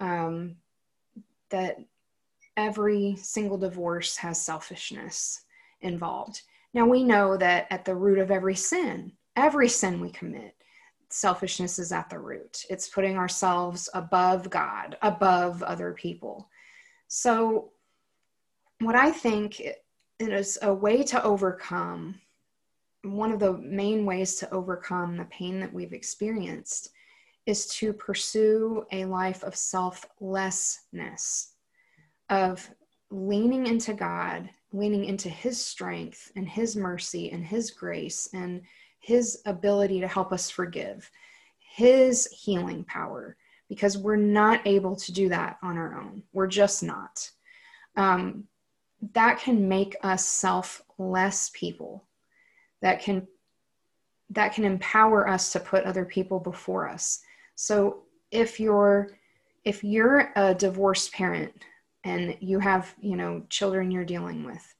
um, 0.00 0.56
that 1.50 1.78
every 2.56 3.16
single 3.16 3.58
divorce 3.58 4.16
has 4.16 4.40
selfishness 4.40 5.44
involved. 5.80 6.42
Now 6.74 6.86
we 6.86 7.04
know 7.04 7.36
that 7.36 7.66
at 7.70 7.84
the 7.84 7.94
root 7.94 8.18
of 8.18 8.30
every 8.30 8.54
sin, 8.54 9.12
every 9.36 9.68
sin 9.68 10.00
we 10.00 10.10
commit, 10.10 10.54
selfishness 11.10 11.78
is 11.78 11.92
at 11.92 12.08
the 12.08 12.18
root. 12.18 12.64
It's 12.70 12.88
putting 12.88 13.16
ourselves 13.16 13.88
above 13.94 14.48
God, 14.50 14.96
above 15.02 15.62
other 15.62 15.92
people. 15.92 16.48
So, 17.08 17.72
what 18.80 18.96
I 18.96 19.10
think 19.10 19.62
is 20.18 20.58
a 20.62 20.72
way 20.72 21.02
to 21.04 21.22
overcome, 21.22 22.20
one 23.02 23.30
of 23.32 23.38
the 23.38 23.52
main 23.58 24.04
ways 24.04 24.36
to 24.36 24.50
overcome 24.50 25.16
the 25.16 25.26
pain 25.26 25.60
that 25.60 25.72
we've 25.72 25.92
experienced 25.92 26.90
is 27.46 27.66
to 27.66 27.92
pursue 27.92 28.84
a 28.92 29.04
life 29.04 29.42
of 29.42 29.54
selflessness 29.54 31.51
of 32.32 32.68
leaning 33.10 33.66
into 33.66 33.92
God, 33.92 34.48
leaning 34.72 35.04
into 35.04 35.28
His 35.28 35.64
strength 35.64 36.32
and 36.34 36.48
His 36.48 36.74
mercy 36.74 37.30
and 37.30 37.44
His 37.44 37.70
grace 37.70 38.28
and 38.32 38.62
His 38.98 39.42
ability 39.44 40.00
to 40.00 40.08
help 40.08 40.32
us 40.32 40.48
forgive, 40.48 41.08
His 41.58 42.26
healing 42.28 42.84
power, 42.84 43.36
because 43.68 43.98
we're 43.98 44.16
not 44.16 44.66
able 44.66 44.96
to 44.96 45.12
do 45.12 45.28
that 45.28 45.58
on 45.62 45.76
our 45.76 46.00
own. 46.00 46.22
We're 46.32 46.46
just 46.46 46.82
not. 46.82 47.30
Um, 47.96 48.44
that 49.12 49.38
can 49.38 49.68
make 49.68 49.96
us 50.02 50.26
selfless 50.26 51.50
people. 51.52 52.04
That 52.80 53.02
can 53.02 53.28
that 54.30 54.54
can 54.54 54.64
empower 54.64 55.28
us 55.28 55.52
to 55.52 55.60
put 55.60 55.84
other 55.84 56.06
people 56.06 56.40
before 56.40 56.88
us. 56.88 57.20
So 57.56 58.04
if 58.30 58.58
you're 58.58 59.10
if 59.64 59.84
you're 59.84 60.32
a 60.34 60.54
divorced 60.54 61.12
parent 61.12 61.52
and 62.04 62.36
you 62.40 62.58
have 62.58 62.94
you 63.00 63.16
know 63.16 63.42
children 63.48 63.90
you're 63.90 64.04
dealing 64.04 64.44
with 64.44 64.74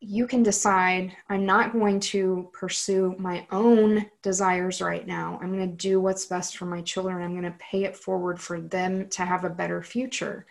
you 0.00 0.26
can 0.26 0.42
decide 0.42 1.14
i'm 1.28 1.46
not 1.46 1.72
going 1.72 2.00
to 2.00 2.50
pursue 2.52 3.14
my 3.18 3.46
own 3.52 4.04
desires 4.22 4.80
right 4.80 5.06
now. 5.06 5.38
I'm 5.40 5.56
going 5.56 5.70
to 5.70 5.76
do 5.76 6.00
what's 6.00 6.26
best 6.26 6.56
for 6.56 6.66
my 6.66 6.80
children. 6.82 7.22
I'm 7.22 7.38
going 7.38 7.44
to 7.44 7.58
pay 7.58 7.84
it 7.84 7.96
forward 7.96 8.40
for 8.40 8.60
them 8.60 9.08
to 9.10 9.24
have 9.24 9.44
a 9.44 9.50
better 9.50 9.80
future. 9.80 10.46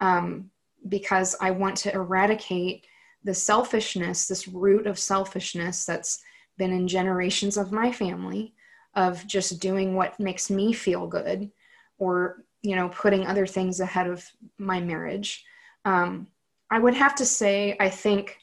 Um, 0.00 0.50
because 0.88 1.36
i 1.40 1.50
want 1.50 1.76
to 1.76 1.92
eradicate 1.92 2.86
the 3.24 3.34
selfishness 3.34 4.26
this 4.26 4.48
root 4.48 4.86
of 4.86 4.98
selfishness 4.98 5.84
that's 5.84 6.20
been 6.58 6.72
in 6.72 6.88
generations 6.88 7.56
of 7.56 7.72
my 7.72 7.90
family 7.92 8.54
of 8.94 9.26
just 9.26 9.60
doing 9.60 9.94
what 9.94 10.18
makes 10.20 10.50
me 10.50 10.72
feel 10.72 11.06
good 11.06 11.50
or 11.98 12.44
you 12.62 12.76
know 12.76 12.88
putting 12.88 13.26
other 13.26 13.46
things 13.46 13.80
ahead 13.80 14.06
of 14.06 14.24
my 14.58 14.80
marriage. 14.80 15.44
Um, 15.84 16.28
i 16.70 16.78
would 16.78 16.94
have 16.94 17.14
to 17.16 17.26
say 17.26 17.76
i 17.80 17.88
think 17.88 18.38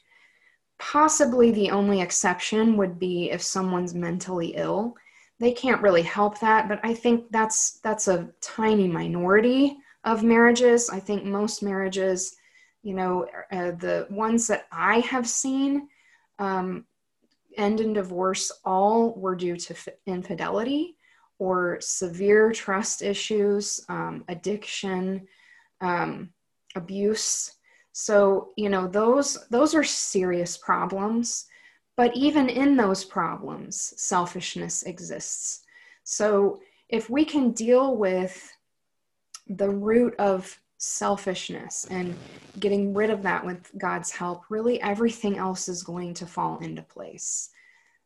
possibly 0.78 1.50
the 1.50 1.70
only 1.70 2.00
exception 2.00 2.76
would 2.76 2.98
be 2.98 3.30
if 3.30 3.42
someone's 3.42 3.94
mentally 3.94 4.54
ill. 4.56 4.96
They 5.38 5.52
can't 5.52 5.82
really 5.82 6.02
help 6.02 6.38
that 6.40 6.68
but 6.68 6.80
i 6.82 6.92
think 6.94 7.30
that's 7.30 7.80
that's 7.80 8.08
a 8.08 8.28
tiny 8.40 8.88
minority 8.88 9.78
of 10.04 10.22
marriages. 10.22 10.88
I 10.88 11.00
think 11.00 11.24
most 11.24 11.62
marriages 11.62 12.36
you 12.82 12.94
know 12.94 13.26
uh, 13.52 13.72
the 13.72 14.06
ones 14.10 14.46
that 14.46 14.66
i 14.72 15.00
have 15.00 15.28
seen 15.28 15.88
um, 16.38 16.86
end 17.56 17.80
in 17.80 17.92
divorce 17.92 18.50
all 18.64 19.14
were 19.14 19.36
due 19.36 19.56
to 19.56 19.74
f- 19.74 19.88
infidelity 20.06 20.96
or 21.40 21.78
severe 21.80 22.52
trust 22.52 23.02
issues, 23.02 23.84
um, 23.88 24.24
addiction, 24.28 25.26
um, 25.80 26.30
abuse. 26.76 27.52
So 27.92 28.50
you 28.56 28.68
know 28.68 28.86
those 28.86 29.36
those 29.48 29.74
are 29.74 29.82
serious 29.82 30.56
problems. 30.56 31.46
But 31.96 32.16
even 32.16 32.48
in 32.48 32.76
those 32.76 33.04
problems, 33.04 33.92
selfishness 33.96 34.84
exists. 34.84 35.64
So 36.04 36.60
if 36.88 37.10
we 37.10 37.24
can 37.24 37.50
deal 37.52 37.96
with 37.96 38.56
the 39.48 39.68
root 39.68 40.14
of 40.18 40.58
selfishness 40.78 41.86
and 41.90 42.16
getting 42.58 42.94
rid 42.94 43.10
of 43.10 43.22
that 43.24 43.44
with 43.44 43.70
God's 43.76 44.10
help, 44.10 44.44
really 44.48 44.80
everything 44.80 45.36
else 45.36 45.68
is 45.68 45.82
going 45.82 46.14
to 46.14 46.26
fall 46.26 46.58
into 46.60 46.82
place. 46.82 47.50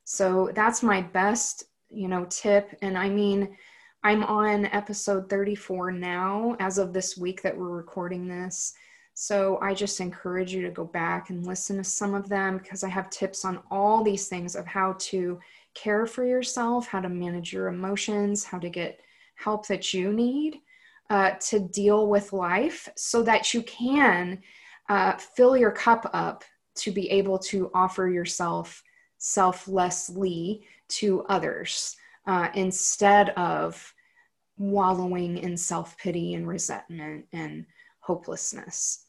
So 0.04 0.50
that's 0.54 0.82
my 0.82 1.00
best, 1.00 1.64
you 1.94 2.08
know, 2.08 2.26
tip. 2.28 2.76
And 2.82 2.98
I 2.98 3.08
mean, 3.08 3.56
I'm 4.02 4.22
on 4.24 4.66
episode 4.66 5.30
34 5.30 5.92
now, 5.92 6.56
as 6.60 6.78
of 6.78 6.92
this 6.92 7.16
week 7.16 7.42
that 7.42 7.56
we're 7.56 7.70
recording 7.70 8.28
this. 8.28 8.74
So 9.14 9.58
I 9.62 9.74
just 9.74 10.00
encourage 10.00 10.52
you 10.52 10.62
to 10.62 10.70
go 10.70 10.84
back 10.84 11.30
and 11.30 11.46
listen 11.46 11.76
to 11.76 11.84
some 11.84 12.14
of 12.14 12.28
them 12.28 12.58
because 12.58 12.82
I 12.82 12.88
have 12.88 13.10
tips 13.10 13.44
on 13.44 13.60
all 13.70 14.02
these 14.02 14.28
things 14.28 14.56
of 14.56 14.66
how 14.66 14.96
to 14.98 15.38
care 15.74 16.04
for 16.04 16.24
yourself, 16.24 16.86
how 16.86 17.00
to 17.00 17.08
manage 17.08 17.52
your 17.52 17.68
emotions, 17.68 18.44
how 18.44 18.58
to 18.58 18.68
get 18.68 19.00
help 19.36 19.66
that 19.68 19.94
you 19.94 20.12
need 20.12 20.60
uh, 21.10 21.32
to 21.40 21.60
deal 21.60 22.08
with 22.08 22.32
life 22.32 22.88
so 22.96 23.22
that 23.22 23.54
you 23.54 23.62
can 23.62 24.40
uh, 24.88 25.12
fill 25.12 25.56
your 25.56 25.70
cup 25.70 26.10
up 26.12 26.44
to 26.76 26.90
be 26.90 27.08
able 27.10 27.38
to 27.38 27.70
offer 27.72 28.08
yourself 28.08 28.82
selflessly 29.24 30.62
to 30.86 31.22
others 31.30 31.96
uh, 32.26 32.50
instead 32.54 33.30
of 33.30 33.94
wallowing 34.58 35.38
in 35.38 35.56
self 35.56 35.96
pity 35.96 36.34
and 36.34 36.46
resentment 36.46 37.24
and 37.32 37.64
hopelessness. 38.00 39.06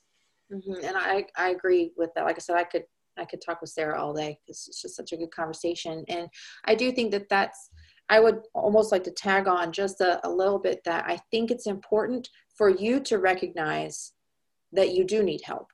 Mm-hmm. 0.49 0.85
And 0.85 0.95
I, 0.95 1.25
I 1.37 1.49
agree 1.49 1.91
with 1.97 2.13
that. 2.15 2.23
Like 2.23 2.37
I 2.37 2.39
said, 2.39 2.55
I 2.55 2.63
could 2.63 2.85
I 3.17 3.25
could 3.25 3.41
talk 3.41 3.59
with 3.59 3.69
Sarah 3.69 4.01
all 4.01 4.13
day 4.13 4.39
because 4.41 4.67
it's 4.69 4.81
just 4.81 4.95
such 4.95 5.11
a 5.11 5.17
good 5.17 5.31
conversation. 5.31 6.05
And 6.07 6.29
I 6.63 6.75
do 6.75 6.93
think 6.93 7.11
that 7.11 7.27
that's 7.29 7.69
I 8.07 8.21
would 8.21 8.39
almost 8.53 8.93
like 8.93 9.03
to 9.05 9.11
tag 9.11 9.47
on 9.47 9.73
just 9.73 9.99
a, 9.99 10.25
a 10.25 10.29
little 10.29 10.59
bit 10.59 10.81
that 10.85 11.05
I 11.05 11.19
think 11.29 11.51
it's 11.51 11.67
important 11.67 12.29
for 12.55 12.69
you 12.69 13.01
to 13.01 13.17
recognize 13.17 14.13
that 14.71 14.93
you 14.93 15.03
do 15.03 15.23
need 15.23 15.41
help 15.43 15.67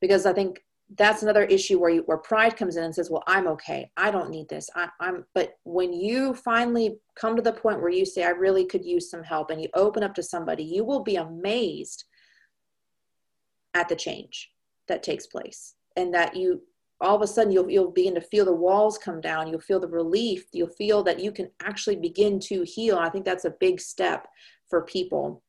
because 0.00 0.24
I 0.24 0.32
think 0.32 0.62
that's 0.96 1.22
another 1.22 1.44
issue 1.44 1.78
where 1.78 1.90
you, 1.90 2.02
where 2.06 2.18
pride 2.18 2.56
comes 2.56 2.76
in 2.76 2.84
and 2.84 2.94
says, 2.94 3.10
"Well, 3.10 3.22
I'm 3.26 3.46
okay. 3.48 3.90
I 3.96 4.10
don't 4.10 4.30
need 4.30 4.48
this. 4.48 4.68
I, 4.74 4.88
am 5.00 5.24
But 5.34 5.58
when 5.64 5.92
you 5.92 6.34
finally 6.34 6.98
come 7.14 7.36
to 7.36 7.42
the 7.42 7.52
point 7.52 7.80
where 7.80 7.90
you 7.90 8.04
say, 8.04 8.24
"I 8.24 8.30
really 8.30 8.66
could 8.66 8.84
use 8.84 9.10
some 9.10 9.22
help," 9.22 9.50
and 9.50 9.60
you 9.60 9.68
open 9.74 10.02
up 10.02 10.14
to 10.14 10.22
somebody, 10.22 10.64
you 10.64 10.84
will 10.84 11.02
be 11.02 11.16
amazed 11.16 12.04
at 13.74 13.88
the 13.88 13.96
change 13.96 14.50
that 14.88 15.02
takes 15.02 15.26
place, 15.26 15.74
and 15.96 16.12
that 16.14 16.36
you 16.36 16.62
all 17.00 17.16
of 17.16 17.22
a 17.22 17.26
sudden 17.26 17.52
you'll 17.52 17.70
you'll 17.70 17.90
begin 17.90 18.14
to 18.14 18.20
feel 18.20 18.44
the 18.44 18.52
walls 18.52 18.98
come 18.98 19.20
down. 19.20 19.48
You'll 19.48 19.60
feel 19.60 19.80
the 19.80 19.88
relief. 19.88 20.46
You'll 20.52 20.68
feel 20.68 21.02
that 21.04 21.20
you 21.20 21.32
can 21.32 21.50
actually 21.60 21.96
begin 21.96 22.38
to 22.40 22.64
heal. 22.64 22.98
I 22.98 23.08
think 23.08 23.24
that's 23.24 23.44
a 23.44 23.54
big 23.60 23.80
step 23.80 24.28
for 24.68 24.82
people. 24.82 25.42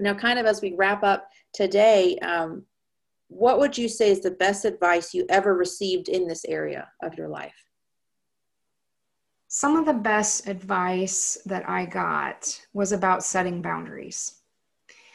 Now, 0.00 0.14
kind 0.14 0.38
of 0.38 0.46
as 0.46 0.60
we 0.60 0.74
wrap 0.74 1.02
up 1.04 1.28
today. 1.52 2.18
Um, 2.18 2.64
what 3.34 3.58
would 3.58 3.76
you 3.76 3.88
say 3.88 4.10
is 4.10 4.20
the 4.20 4.30
best 4.30 4.64
advice 4.64 5.12
you 5.12 5.26
ever 5.28 5.56
received 5.56 6.08
in 6.08 6.28
this 6.28 6.44
area 6.44 6.88
of 7.02 7.18
your 7.18 7.28
life? 7.28 7.66
Some 9.48 9.76
of 9.76 9.86
the 9.86 9.92
best 9.92 10.48
advice 10.48 11.38
that 11.44 11.68
I 11.68 11.86
got 11.86 12.60
was 12.72 12.92
about 12.92 13.24
setting 13.24 13.60
boundaries. 13.60 14.40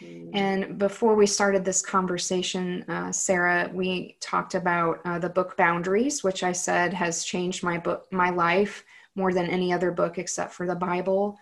Mm. 0.02 0.32
And 0.34 0.78
before 0.78 1.16
we 1.16 1.26
started 1.26 1.64
this 1.64 1.82
conversation, 1.82 2.84
uh, 2.90 3.12
Sarah, 3.14 3.72
we 3.74 4.18
talked 4.20 4.54
about 4.54 5.00
uh, 5.06 5.20
the 5.20 5.30
book 5.30 5.56
Boundaries, 5.56 6.22
which 6.22 6.44
I 6.44 6.52
said 6.52 6.94
has 6.94 7.24
changed 7.24 7.64
my 7.64 7.78
book, 7.78 8.06
my 8.12 8.32
life 8.32 8.84
more 9.16 9.34
than 9.34 9.50
any 9.50 9.72
other 9.72 9.92
book 9.92 10.18
except 10.18 10.54
for 10.54 10.68
the 10.68 10.76
Bible. 10.76 11.38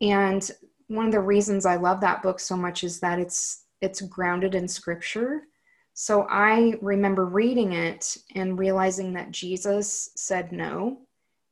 And 0.00 0.48
one 0.86 1.06
of 1.06 1.12
the 1.12 1.20
reasons 1.20 1.66
I 1.66 1.76
love 1.76 2.00
that 2.02 2.22
book 2.22 2.38
so 2.38 2.56
much 2.56 2.84
is 2.84 3.00
that 3.00 3.18
it's 3.18 3.64
it's 3.80 4.00
grounded 4.00 4.54
in 4.54 4.66
Scripture 4.66 5.42
so 5.94 6.26
I 6.28 6.74
remember 6.82 7.24
reading 7.24 7.72
it 7.72 8.16
and 8.34 8.58
realizing 8.58 9.12
that 9.12 9.30
Jesus 9.30 10.10
said 10.16 10.50
no, 10.50 10.98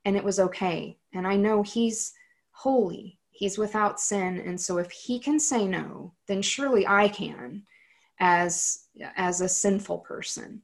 and 0.05 0.17
it 0.17 0.25
was 0.25 0.41
okay. 0.41 0.99
And 1.15 1.29
I 1.29 1.37
know 1.37 1.63
he's 1.63 2.13
holy, 2.51 3.21
he's 3.31 3.57
without 3.57 4.01
sin. 4.01 4.41
And 4.41 4.61
so 4.61 4.79
if 4.79 4.91
he 4.91 5.21
can 5.21 5.39
say 5.39 5.67
no, 5.67 6.13
then 6.27 6.43
surely 6.43 6.85
I 6.87 7.07
can 7.07 7.63
as, 8.19 8.87
as 9.17 9.41
a 9.41 9.49
sinful 9.49 9.99
person. 9.99 10.61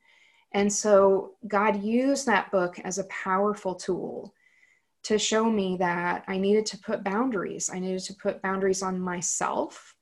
And 0.53 0.73
so 0.73 1.35
God 1.47 1.81
used 1.81 2.27
that 2.27 2.51
book 2.51 2.81
as 2.81 2.99
a 2.99 3.05
powerful 3.05 3.77
tool 3.77 4.35
to 5.05 5.19
show 5.19 5.49
me 5.49 5.77
that 5.77 6.25
I 6.27 6.37
needed 6.37 6.67
to 6.67 6.79
put 6.79 7.05
boundaries. 7.05 7.71
I 7.73 7.79
needed 7.79 8.03
to 8.05 8.15
put 8.15 8.43
boundaries 8.43 8.83
on 8.83 8.99
myself, 8.99 9.95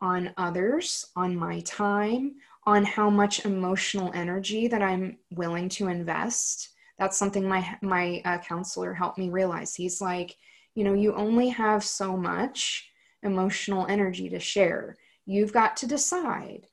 on 0.00 0.32
others, 0.36 1.06
on 1.14 1.36
my 1.36 1.60
time, 1.60 2.36
on 2.70 2.84
how 2.84 3.10
much 3.10 3.44
emotional 3.44 4.12
energy 4.14 4.68
that 4.68 4.80
I'm 4.80 5.18
willing 5.32 5.68
to 5.70 5.88
invest. 5.88 6.68
That's 7.00 7.18
something 7.18 7.48
my 7.48 7.76
my 7.82 8.22
uh, 8.24 8.38
counselor 8.38 8.94
helped 8.94 9.18
me 9.18 9.28
realize. 9.28 9.74
He's 9.74 10.00
like, 10.00 10.36
you 10.76 10.84
know, 10.84 10.94
you 10.94 11.12
only 11.14 11.48
have 11.48 11.82
so 11.82 12.16
much 12.16 12.88
emotional 13.24 13.86
energy 13.88 14.28
to 14.28 14.38
share. 14.38 14.96
You've 15.26 15.52
got 15.52 15.76
to 15.78 15.86
decide 15.86 16.66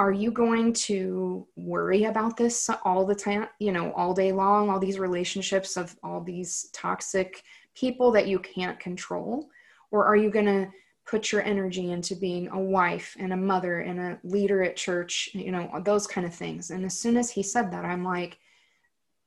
are 0.00 0.10
you 0.10 0.32
going 0.32 0.72
to 0.72 1.46
worry 1.54 2.04
about 2.04 2.36
this 2.36 2.68
all 2.84 3.06
the 3.06 3.14
time 3.14 3.46
you 3.60 3.70
know 3.70 3.92
all 3.92 4.12
day 4.12 4.32
long 4.32 4.68
all 4.68 4.80
these 4.80 4.98
relationships 4.98 5.76
of 5.76 5.94
all 6.02 6.20
these 6.20 6.68
toxic 6.72 7.44
people 7.76 8.10
that 8.10 8.26
you 8.26 8.40
can't 8.40 8.80
control 8.80 9.48
or 9.92 10.04
are 10.04 10.16
you 10.16 10.30
going 10.30 10.46
to 10.46 10.68
put 11.06 11.32
your 11.32 11.42
energy 11.42 11.90
into 11.90 12.14
being 12.14 12.48
a 12.48 12.58
wife 12.58 13.16
and 13.18 13.32
a 13.32 13.36
mother 13.36 13.80
and 13.80 14.00
a 14.00 14.18
leader 14.24 14.62
at 14.62 14.76
church, 14.76 15.28
you 15.34 15.52
know, 15.52 15.70
those 15.84 16.06
kind 16.06 16.26
of 16.26 16.34
things. 16.34 16.70
And 16.70 16.84
as 16.84 16.98
soon 16.98 17.16
as 17.16 17.30
he 17.30 17.42
said 17.42 17.70
that, 17.72 17.84
I'm 17.84 18.04
like, 18.04 18.38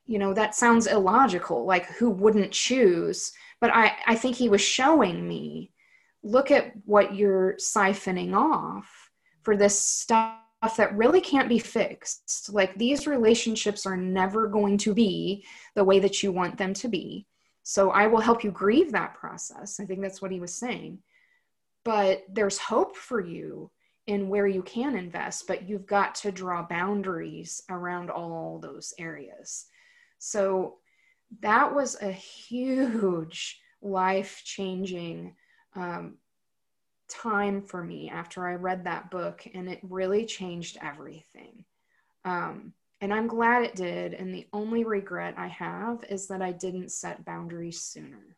you 0.06 0.18
know, 0.18 0.34
that 0.34 0.56
sounds 0.56 0.88
illogical. 0.88 1.66
Like, 1.66 1.86
who 1.92 2.10
wouldn't 2.10 2.52
choose? 2.52 3.32
But 3.62 3.76
I, 3.76 3.96
I 4.08 4.16
think 4.16 4.36
he 4.36 4.50
was 4.50 4.62
showing 4.62 5.28
me 5.28 5.72
look 6.24 6.50
at 6.50 6.72
what 6.86 7.16
you're 7.16 7.56
siphoning 7.56 8.36
off 8.36 9.12
for 9.44 9.56
this 9.56 9.80
stuff 9.80 10.40
that 10.78 10.98
really 10.98 11.22
can't 11.22 11.50
be 11.50 11.60
fixed. 11.60 12.52
Like, 12.52 12.76
these 12.78 13.06
relationships 13.06 13.86
are 13.86 13.98
never 13.98 14.48
going 14.48 14.78
to 14.80 14.94
be 14.94 15.46
the 15.76 15.84
way 15.84 16.00
that 16.00 16.24
you 16.24 16.32
want 16.32 16.58
them 16.58 16.74
to 16.76 16.88
be. 16.88 17.28
So, 17.62 17.92
I 17.92 18.08
will 18.08 18.22
help 18.22 18.44
you 18.44 18.50
grieve 18.50 18.94
that 18.94 19.14
process. 19.14 19.80
I 19.80 19.86
think 19.86 20.02
that's 20.02 20.22
what 20.22 20.32
he 20.32 20.40
was 20.40 20.54
saying 20.54 21.00
but 21.88 22.26
there's 22.30 22.58
hope 22.58 22.98
for 22.98 23.22
you 23.22 23.72
in 24.08 24.28
where 24.28 24.46
you 24.46 24.62
can 24.62 24.98
invest, 24.98 25.48
but 25.48 25.70
you've 25.70 25.86
got 25.86 26.16
to 26.16 26.34
draw 26.34 26.62
boundaries 26.68 27.64
around 27.70 28.10
all 28.10 28.60
those 28.60 28.94
areas. 29.00 29.68
So 30.20 30.80
that 31.40 31.74
was 31.74 31.96
a 32.02 32.12
huge 32.12 33.62
life 33.82 34.42
changing 34.44 35.36
um, 35.78 36.18
time 37.08 37.62
for 37.62 37.82
me 37.82 38.10
after 38.10 38.46
I 38.46 38.56
read 38.56 38.84
that 38.84 39.10
book, 39.10 39.48
and 39.54 39.70
it 39.70 39.80
really 39.82 40.26
changed 40.26 40.78
everything. 40.82 41.64
Um, 42.26 42.74
and 43.00 43.14
I'm 43.14 43.28
glad 43.28 43.64
it 43.64 43.76
did. 43.76 44.14
And 44.14 44.34
the 44.34 44.48
only 44.52 44.84
regret 44.84 45.36
I 45.38 45.48
have 45.48 46.04
is 46.10 46.28
that 46.28 46.42
I 46.42 46.52
didn't 46.52 46.92
set 46.92 47.24
boundaries 47.24 47.82
sooner. 47.82 48.37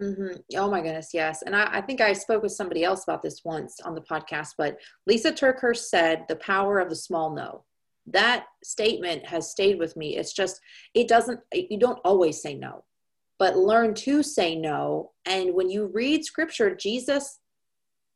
Mm-hmm. 0.00 0.38
Oh 0.56 0.70
my 0.70 0.80
goodness, 0.80 1.10
yes. 1.14 1.42
And 1.42 1.54
I, 1.54 1.68
I, 1.74 1.80
think 1.80 2.00
I 2.00 2.12
spoke 2.12 2.42
with 2.42 2.52
somebody 2.52 2.82
else 2.82 3.04
about 3.04 3.22
this 3.22 3.42
once 3.44 3.78
on 3.80 3.94
the 3.94 4.00
podcast, 4.00 4.54
but 4.58 4.76
Lisa 5.06 5.30
TerKeurst 5.30 5.84
said 5.84 6.24
the 6.28 6.36
power 6.36 6.80
of 6.80 6.88
the 6.90 6.96
small 6.96 7.32
no. 7.32 7.62
That 8.08 8.46
statement 8.64 9.24
has 9.26 9.50
stayed 9.50 9.78
with 9.78 9.96
me. 9.96 10.16
It's 10.16 10.32
just, 10.32 10.60
it 10.94 11.06
doesn't, 11.06 11.40
you 11.52 11.78
don't 11.78 12.00
always 12.04 12.42
say 12.42 12.54
no, 12.54 12.84
but 13.38 13.56
learn 13.56 13.94
to 13.94 14.22
say 14.22 14.56
no. 14.56 15.12
And 15.26 15.54
when 15.54 15.70
you 15.70 15.86
read 15.86 16.24
scripture, 16.24 16.74
Jesus 16.74 17.38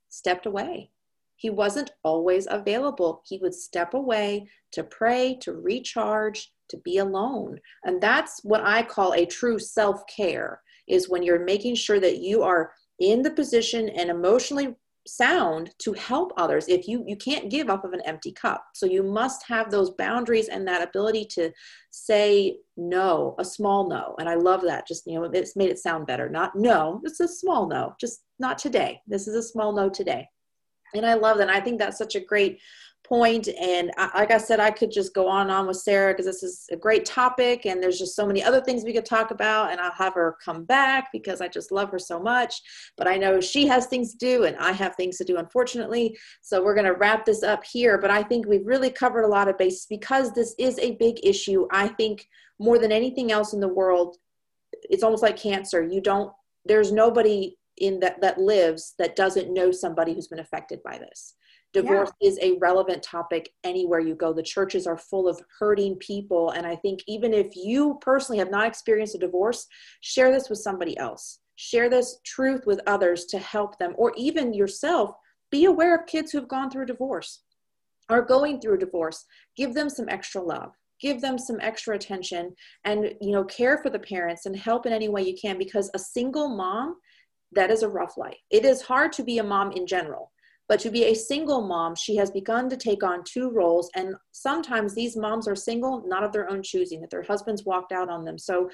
stepped 0.09 0.47
away. 0.47 0.91
He 1.37 1.49
wasn't 1.49 1.93
always 2.03 2.49
available. 2.51 3.23
He 3.25 3.39
would 3.39 3.55
step 3.55 3.95
away 3.95 4.49
to 4.73 4.83
pray, 4.83 5.39
to 5.43 5.53
recharge, 5.53 6.53
to 6.71 6.77
be 6.79 6.99
alone. 6.99 7.61
And 7.85 8.01
that's 8.01 8.41
what 8.43 8.63
I 8.65 8.83
call 8.83 9.15
a 9.15 9.25
true 9.25 9.61
self 9.61 10.03
care 10.09 10.61
is 10.89 11.09
when 11.09 11.23
you're 11.23 11.45
making 11.45 11.75
sure 11.75 12.01
that 12.01 12.19
you 12.19 12.43
are 12.43 12.73
in 12.99 13.23
the 13.23 13.31
position 13.31 13.89
and 13.91 14.11
emotionally 14.11 14.75
sound 15.09 15.71
to 15.79 15.93
help 15.95 16.33
others. 16.37 16.69
If 16.69 16.87
you 16.87 17.03
you 17.07 17.17
can't 17.17 17.51
give 17.51 17.71
up 17.71 17.85
of 17.85 17.93
an 17.93 18.03
empty 18.05 18.33
cup. 18.33 18.65
So 18.75 18.87
you 18.87 19.03
must 19.03 19.47
have 19.49 19.71
those 19.71 19.91
boundaries 19.91 20.49
and 20.49 20.67
that 20.69 20.87
ability 20.87 21.25
to 21.33 21.51
say 21.91 22.59
no 22.77 23.35
a 23.39 23.45
small 23.45 23.89
no. 23.89 24.15
And 24.19 24.29
i 24.29 24.35
love 24.35 24.63
that. 24.63 24.87
Just 24.87 25.07
you 25.07 25.15
know 25.19 25.25
it's 25.25 25.57
made 25.57 25.71
it 25.71 25.79
sound 25.79 26.07
better. 26.07 26.29
Not 26.29 26.55
no 26.55 27.01
it's 27.05 27.21
a 27.21 27.29
small 27.29 27.67
no. 27.67 27.95
Just 28.01 28.23
not 28.39 28.59
today. 28.59 29.01
This 29.07 29.27
is 29.27 29.35
a 29.35 29.43
small 29.43 29.73
no 29.73 29.89
today. 29.89 30.29
And 30.95 31.07
i 31.07 31.15
love 31.15 31.39
that. 31.39 31.49
And 31.49 31.57
i 31.57 31.61
think 31.61 31.79
that's 31.79 31.99
such 31.99 32.15
a 32.15 32.21
great 32.21 32.61
point 33.09 33.49
and 33.49 33.91
I, 33.97 34.19
like 34.19 34.31
i 34.31 34.39
said 34.39 34.61
i 34.61 34.71
could 34.71 34.91
just 34.91 35.15
go 35.15 35.29
on 35.29 35.43
and 35.43 35.51
on 35.51 35.67
with 35.67 35.79
sarah 35.79 36.13
because 36.13 36.27
this 36.27 36.43
is 36.43 36.67
a 36.71 36.77
great 36.77 37.05
topic 37.05 37.65
and 37.65 37.83
there's 37.83 37.99
just 37.99 38.15
so 38.15 38.27
many 38.27 38.43
other 38.43 38.61
things 38.61 38.85
we 38.85 38.93
could 38.93 39.07
talk 39.07 39.31
about 39.31 39.71
and 39.71 39.81
i'll 39.81 39.93
have 39.93 40.15
her 40.15 40.37
come 40.45 40.65
back 40.65 41.09
because 41.13 41.41
i 41.41 41.49
just 41.49 41.73
love 41.73 41.91
her 41.91 41.99
so 41.99 42.21
much. 42.21 42.61
But 42.97 43.09
i 43.09 43.17
know 43.17 43.41
she 43.41 43.67
has 43.67 43.87
things 43.87 44.13
to 44.13 44.19
do 44.19 44.45
and 44.45 44.57
i 44.59 44.73
have 44.73 44.95
things 44.97 45.17
to 45.19 45.25
do 45.25 45.39
unfortunately. 45.39 46.19
So 46.43 46.63
we're 46.63 46.75
going 46.75 46.87
to 46.87 46.95
wrap 46.95 47.25
this 47.25 47.43
up 47.43 47.65
here 47.65 47.99
but 47.99 48.11
i 48.11 48.23
think 48.23 48.47
we've 48.47 48.67
really 48.67 48.91
covered 48.91 49.23
a 49.25 49.29
lot 49.29 49.49
of 49.49 49.59
bases 49.59 49.87
because 49.89 50.33
this 50.33 50.55
is 50.59 50.79
a 50.79 50.97
big 50.97 51.19
issue 51.25 51.67
i 51.71 51.89
think 51.89 52.27
more 52.59 52.79
than 52.79 52.93
anything 52.93 53.33
else 53.33 53.53
in 53.53 53.61
the 53.61 53.69
world. 53.69 54.17
It's 54.91 55.03
almost 55.03 55.23
like 55.23 55.37
cancer. 55.37 55.83
You 55.83 56.01
don't 56.01 56.33
there's 56.65 56.93
nobody 56.93 57.57
in 57.79 58.01
that 58.01 58.21
that 58.21 58.39
lives 58.39 58.95
that 58.99 59.17
doesn't 59.17 59.53
know 59.53 59.71
somebody 59.71 60.13
who's 60.13 60.29
been 60.29 60.41
affected 60.41 60.83
by 60.83 60.99
this 60.99 61.35
divorce 61.73 62.11
yeah. 62.21 62.29
is 62.29 62.39
a 62.41 62.57
relevant 62.59 63.03
topic 63.03 63.51
anywhere 63.65 64.01
you 64.01 64.15
go. 64.15 64.33
The 64.33 64.43
churches 64.43 64.87
are 64.87 64.97
full 64.97 65.29
of 65.29 65.41
hurting 65.59 65.97
people. 65.97 66.51
And 66.51 66.67
i 66.67 66.77
think 66.77 67.01
even 67.07 67.33
if 67.33 67.55
you 67.55 67.99
personally 68.01 68.39
have 68.39 68.51
not 68.51 68.67
experienced 68.67 69.15
a 69.15 69.19
divorce 69.19 69.67
share 70.01 70.31
this 70.31 70.49
with 70.49 70.59
somebody 70.59 70.97
else. 70.99 71.41
Share 71.57 71.91
this 71.91 72.19
truth 72.25 72.67
with 72.67 72.81
others 72.87 73.25
to 73.27 73.39
help 73.39 73.79
them 73.79 73.95
or 73.97 74.13
even 74.17 74.55
yourself. 74.55 75.11
Be 75.51 75.65
aware 75.65 75.97
of 75.97 76.07
kids 76.07 76.31
who've 76.31 76.49
gone 76.49 76.71
through 76.71 76.85
a 76.85 76.87
divorce 76.87 77.43
are 78.09 78.23
going 78.23 78.61
through 78.61 78.75
a 78.75 78.79
divorce. 78.79 79.27
Give 79.57 79.75
them 79.75 79.91
some 79.91 80.09
extra 80.09 80.43
love. 80.43 80.73
Give 81.01 81.21
them 81.21 81.39
some 81.39 81.59
extra 81.61 81.95
attention 81.95 82.55
and 82.85 83.15
you 83.21 83.33
know 83.33 83.45
care 83.45 83.79
for 83.79 83.91
the 83.91 83.99
parents 83.99 84.47
and 84.47 84.57
help 84.57 84.87
in 84.87 84.93
any 84.93 85.09
way 85.09 85.23
you 85.23 85.37
can 85.41 85.59
because 85.59 85.91
a 85.95 85.99
single 85.99 86.49
mom 86.49 86.97
that 87.53 87.71
is 87.71 87.83
a 87.83 87.89
rough 87.89 88.17
life. 88.17 88.39
It 88.51 88.65
is 88.65 88.83
hard 88.83 89.13
to 89.13 89.23
be 89.23 89.39
a 89.39 89.45
mom 89.45 89.73
in 89.73 89.87
general 89.87 90.33
but 90.69 90.81
to 90.81 90.91
be 90.91 91.05
a 91.05 91.15
single 91.15 91.63
mom 91.63 91.95
she 91.95 92.17
has 92.17 92.31
begun 92.31 92.69
to 92.69 92.77
take 92.77 93.03
on 93.03 93.23
two 93.25 93.51
roles 93.51 93.91
and 93.95 94.15
sometimes 94.33 94.95
these 94.95 95.17
moms 95.17 95.49
are 95.49 95.57
single 95.57 96.03
not 96.07 96.25
of 96.25 96.33
their 96.33 96.51
own 96.51 96.63
choosing 96.63 97.01
that 97.01 97.11
their 97.11 97.23
husbands 97.23 97.65
walked 97.65 97.93
out 97.93 98.09
on 98.09 98.25
them 98.25 98.39
so 98.39 98.69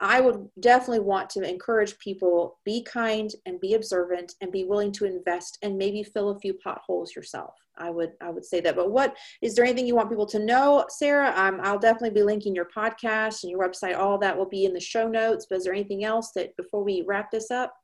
I 0.00 0.20
would 0.20 0.48
definitely 0.60 1.00
want 1.00 1.30
to 1.30 1.48
encourage 1.48 1.98
people 1.98 2.58
be 2.64 2.82
kind 2.82 3.30
and 3.46 3.60
be 3.60 3.74
observant 3.74 4.34
and 4.40 4.50
be 4.50 4.64
willing 4.64 4.92
to 4.92 5.04
invest 5.04 5.58
and 5.62 5.78
maybe 5.78 6.02
fill 6.02 6.30
a 6.30 6.38
few 6.40 6.54
potholes 6.54 7.14
yourself. 7.14 7.54
I 7.76 7.90
would 7.90 8.12
I 8.20 8.30
would 8.30 8.44
say 8.44 8.60
that. 8.60 8.76
But 8.76 8.90
what 8.90 9.16
is 9.42 9.54
there 9.54 9.64
anything 9.64 9.86
you 9.86 9.94
want 9.94 10.10
people 10.10 10.26
to 10.26 10.38
know, 10.38 10.84
Sarah? 10.88 11.32
Um, 11.36 11.60
I'll 11.62 11.78
definitely 11.78 12.10
be 12.10 12.22
linking 12.22 12.54
your 12.54 12.68
podcast 12.76 13.42
and 13.42 13.50
your 13.50 13.60
website. 13.60 13.96
All 13.96 14.18
that 14.18 14.36
will 14.36 14.48
be 14.48 14.64
in 14.64 14.72
the 14.72 14.80
show 14.80 15.08
notes. 15.08 15.46
But 15.48 15.58
is 15.58 15.64
there 15.64 15.74
anything 15.74 16.04
else 16.04 16.32
that 16.32 16.56
before 16.56 16.84
we 16.84 17.04
wrap 17.06 17.30
this 17.30 17.50
up? 17.50 17.74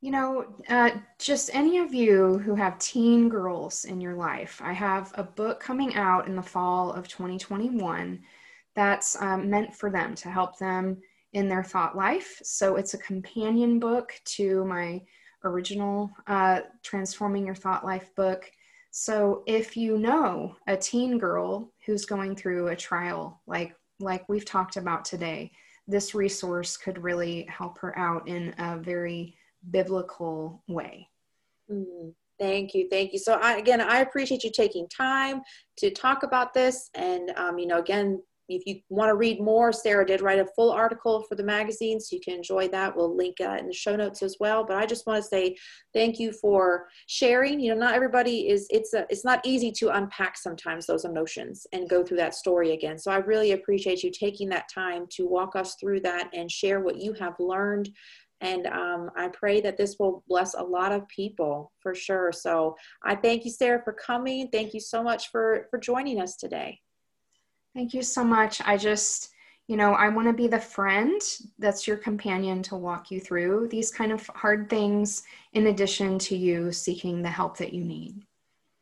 You 0.00 0.12
know, 0.12 0.44
uh, 0.68 0.90
just 1.18 1.50
any 1.52 1.78
of 1.78 1.92
you 1.92 2.38
who 2.38 2.54
have 2.54 2.78
teen 2.78 3.28
girls 3.28 3.84
in 3.84 4.00
your 4.00 4.14
life, 4.14 4.60
I 4.62 4.72
have 4.72 5.12
a 5.16 5.24
book 5.24 5.58
coming 5.58 5.96
out 5.96 6.28
in 6.28 6.36
the 6.36 6.42
fall 6.42 6.92
of 6.92 7.08
2021 7.08 8.20
that's 8.76 9.20
um, 9.20 9.50
meant 9.50 9.74
for 9.74 9.90
them 9.90 10.14
to 10.14 10.30
help 10.30 10.56
them 10.56 10.98
in 11.32 11.48
their 11.48 11.64
thought 11.64 11.96
life. 11.96 12.40
So 12.44 12.76
it's 12.76 12.94
a 12.94 12.98
companion 12.98 13.80
book 13.80 14.12
to 14.36 14.64
my 14.66 15.02
original 15.42 16.12
uh, 16.28 16.60
Transforming 16.84 17.44
Your 17.44 17.56
Thought 17.56 17.84
Life 17.84 18.14
book. 18.14 18.48
So 18.92 19.42
if 19.46 19.76
you 19.76 19.98
know 19.98 20.54
a 20.68 20.76
teen 20.76 21.18
girl 21.18 21.72
who's 21.84 22.04
going 22.04 22.36
through 22.36 22.68
a 22.68 22.76
trial 22.76 23.40
like 23.46 23.74
like 24.00 24.28
we've 24.28 24.44
talked 24.44 24.76
about 24.76 25.04
today, 25.04 25.50
this 25.88 26.14
resource 26.14 26.76
could 26.76 27.02
really 27.02 27.48
help 27.50 27.78
her 27.78 27.98
out 27.98 28.28
in 28.28 28.54
a 28.58 28.76
very 28.76 29.34
biblical 29.70 30.62
way. 30.68 31.08
Mm, 31.70 32.12
thank 32.38 32.74
you, 32.74 32.88
thank 32.90 33.12
you. 33.12 33.18
So 33.18 33.34
I, 33.34 33.56
again, 33.56 33.80
I 33.80 33.98
appreciate 33.98 34.44
you 34.44 34.50
taking 34.50 34.88
time 34.88 35.42
to 35.78 35.90
talk 35.90 36.22
about 36.22 36.54
this, 36.54 36.90
and 36.94 37.30
um, 37.36 37.58
you 37.58 37.66
know, 37.66 37.78
again, 37.78 38.20
if 38.48 38.64
you 38.64 38.80
want 38.88 39.10
to 39.10 39.14
read 39.14 39.40
more, 39.40 39.72
Sarah 39.72 40.06
did 40.06 40.22
write 40.22 40.38
a 40.38 40.46
full 40.56 40.70
article 40.70 41.22
for 41.22 41.34
the 41.34 41.42
magazine, 41.42 42.00
so 42.00 42.16
you 42.16 42.20
can 42.22 42.34
enjoy 42.34 42.68
that. 42.68 42.96
We'll 42.96 43.14
link 43.14 43.36
that 43.38 43.60
in 43.60 43.66
the 43.66 43.74
show 43.74 43.94
notes 43.94 44.22
as 44.22 44.36
well. 44.40 44.64
But 44.64 44.78
I 44.78 44.86
just 44.86 45.06
want 45.06 45.22
to 45.22 45.28
say 45.28 45.56
thank 45.92 46.18
you 46.18 46.32
for 46.32 46.88
sharing. 47.06 47.60
You 47.60 47.74
know, 47.74 47.80
not 47.80 47.94
everybody 47.94 48.48
is. 48.48 48.66
It's 48.70 48.94
a, 48.94 49.06
it's 49.10 49.24
not 49.24 49.40
easy 49.44 49.70
to 49.72 49.90
unpack 49.90 50.38
sometimes 50.38 50.86
those 50.86 51.04
emotions 51.04 51.66
and 51.72 51.88
go 51.88 52.02
through 52.02 52.16
that 52.18 52.34
story 52.34 52.72
again. 52.72 52.98
So 52.98 53.10
I 53.10 53.18
really 53.18 53.52
appreciate 53.52 54.02
you 54.02 54.10
taking 54.10 54.48
that 54.48 54.70
time 54.72 55.06
to 55.12 55.26
walk 55.26 55.54
us 55.54 55.76
through 55.78 56.00
that 56.00 56.30
and 56.32 56.50
share 56.50 56.80
what 56.80 56.96
you 56.96 57.12
have 57.14 57.34
learned. 57.38 57.90
And 58.40 58.66
um, 58.68 59.10
I 59.16 59.28
pray 59.28 59.60
that 59.62 59.76
this 59.76 59.96
will 59.98 60.22
bless 60.28 60.54
a 60.54 60.62
lot 60.62 60.92
of 60.92 61.08
people 61.08 61.72
for 61.80 61.94
sure. 61.94 62.30
So 62.32 62.76
I 63.04 63.16
thank 63.16 63.44
you, 63.44 63.50
Sarah, 63.50 63.82
for 63.82 63.92
coming. 63.92 64.48
Thank 64.52 64.74
you 64.74 64.80
so 64.80 65.02
much 65.02 65.30
for 65.30 65.66
for 65.70 65.78
joining 65.78 66.20
us 66.20 66.36
today. 66.36 66.80
Thank 67.74 67.94
you 67.94 68.02
so 68.02 68.24
much. 68.24 68.60
I 68.64 68.76
just, 68.76 69.30
you 69.66 69.76
know, 69.76 69.92
I 69.92 70.08
want 70.08 70.28
to 70.28 70.32
be 70.32 70.46
the 70.46 70.58
friend 70.58 71.20
that's 71.58 71.86
your 71.86 71.96
companion 71.96 72.62
to 72.64 72.76
walk 72.76 73.10
you 73.10 73.20
through 73.20 73.68
these 73.68 73.90
kind 73.90 74.12
of 74.12 74.26
hard 74.28 74.70
things 74.70 75.22
in 75.52 75.66
addition 75.68 76.18
to 76.20 76.36
you 76.36 76.72
seeking 76.72 77.22
the 77.22 77.28
help 77.28 77.56
that 77.58 77.72
you 77.72 77.84
need. 77.84 78.24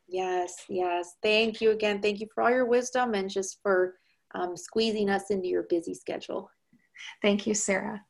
Yes, 0.07 0.63
yes. 0.69 1.15
Thank 1.21 1.61
you 1.61 1.71
again. 1.71 2.01
Thank 2.01 2.21
you 2.21 2.27
for 2.33 2.43
all 2.43 2.49
your 2.49 2.65
wisdom 2.65 3.13
and 3.13 3.29
just 3.29 3.59
for 3.61 3.95
um, 4.33 4.55
squeezing 4.55 5.09
us 5.09 5.29
into 5.29 5.47
your 5.47 5.63
busy 5.63 5.93
schedule. 5.93 6.49
Thank 7.21 7.45
you, 7.45 7.53
Sarah. 7.53 8.03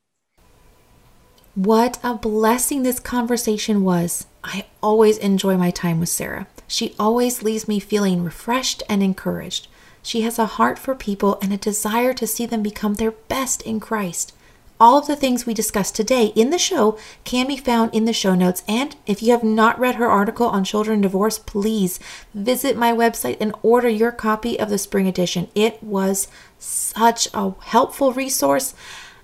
What 1.58 1.98
a 2.04 2.14
blessing 2.14 2.84
this 2.84 3.00
conversation 3.00 3.82
was. 3.82 4.26
I 4.44 4.66
always 4.80 5.18
enjoy 5.18 5.56
my 5.56 5.72
time 5.72 5.98
with 5.98 6.08
Sarah. 6.08 6.46
She 6.68 6.94
always 7.00 7.42
leaves 7.42 7.66
me 7.66 7.80
feeling 7.80 8.22
refreshed 8.22 8.84
and 8.88 9.02
encouraged. 9.02 9.66
She 10.00 10.20
has 10.20 10.38
a 10.38 10.46
heart 10.46 10.78
for 10.78 10.94
people 10.94 11.36
and 11.42 11.52
a 11.52 11.56
desire 11.56 12.14
to 12.14 12.28
see 12.28 12.46
them 12.46 12.62
become 12.62 12.94
their 12.94 13.10
best 13.10 13.62
in 13.62 13.80
Christ. 13.80 14.32
All 14.78 14.98
of 14.98 15.08
the 15.08 15.16
things 15.16 15.46
we 15.46 15.52
discussed 15.52 15.96
today 15.96 16.26
in 16.36 16.50
the 16.50 16.60
show 16.60 16.96
can 17.24 17.48
be 17.48 17.56
found 17.56 17.92
in 17.92 18.04
the 18.04 18.12
show 18.12 18.36
notes. 18.36 18.62
And 18.68 18.94
if 19.04 19.20
you 19.20 19.32
have 19.32 19.42
not 19.42 19.80
read 19.80 19.96
her 19.96 20.06
article 20.06 20.46
on 20.46 20.62
children 20.62 21.00
divorce, 21.00 21.40
please 21.40 21.98
visit 22.32 22.76
my 22.76 22.92
website 22.92 23.36
and 23.40 23.52
order 23.64 23.88
your 23.88 24.12
copy 24.12 24.60
of 24.60 24.70
the 24.70 24.78
spring 24.78 25.08
edition. 25.08 25.48
It 25.56 25.82
was 25.82 26.28
such 26.60 27.26
a 27.34 27.54
helpful 27.62 28.12
resource 28.12 28.74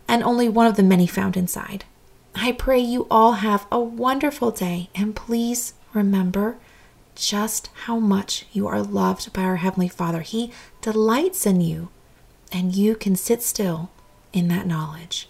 and 0.09 0.25
only 0.25 0.49
one 0.49 0.66
of 0.66 0.75
the 0.75 0.83
many 0.83 1.07
found 1.07 1.37
inside. 1.37 1.85
I 2.35 2.53
pray 2.53 2.81
you 2.81 3.07
all 3.11 3.33
have 3.33 3.66
a 3.70 3.79
wonderful 3.81 4.51
day 4.51 4.90
and 4.94 5.14
please 5.14 5.75
remember 5.92 6.59
just 7.14 7.70
how 7.85 7.99
much 7.99 8.47
you 8.53 8.66
are 8.66 8.83
loved 8.83 9.33
by 9.33 9.42
our 9.42 9.57
Heavenly 9.57 9.88
Father. 9.88 10.20
He 10.20 10.53
delights 10.81 11.47
in 11.47 11.61
you, 11.61 11.90
and 12.51 12.75
you 12.75 12.97
can 12.97 13.14
sit 13.14 13.42
still 13.42 13.90
in 14.33 14.49
that 14.49 14.66
knowledge. 14.66 15.29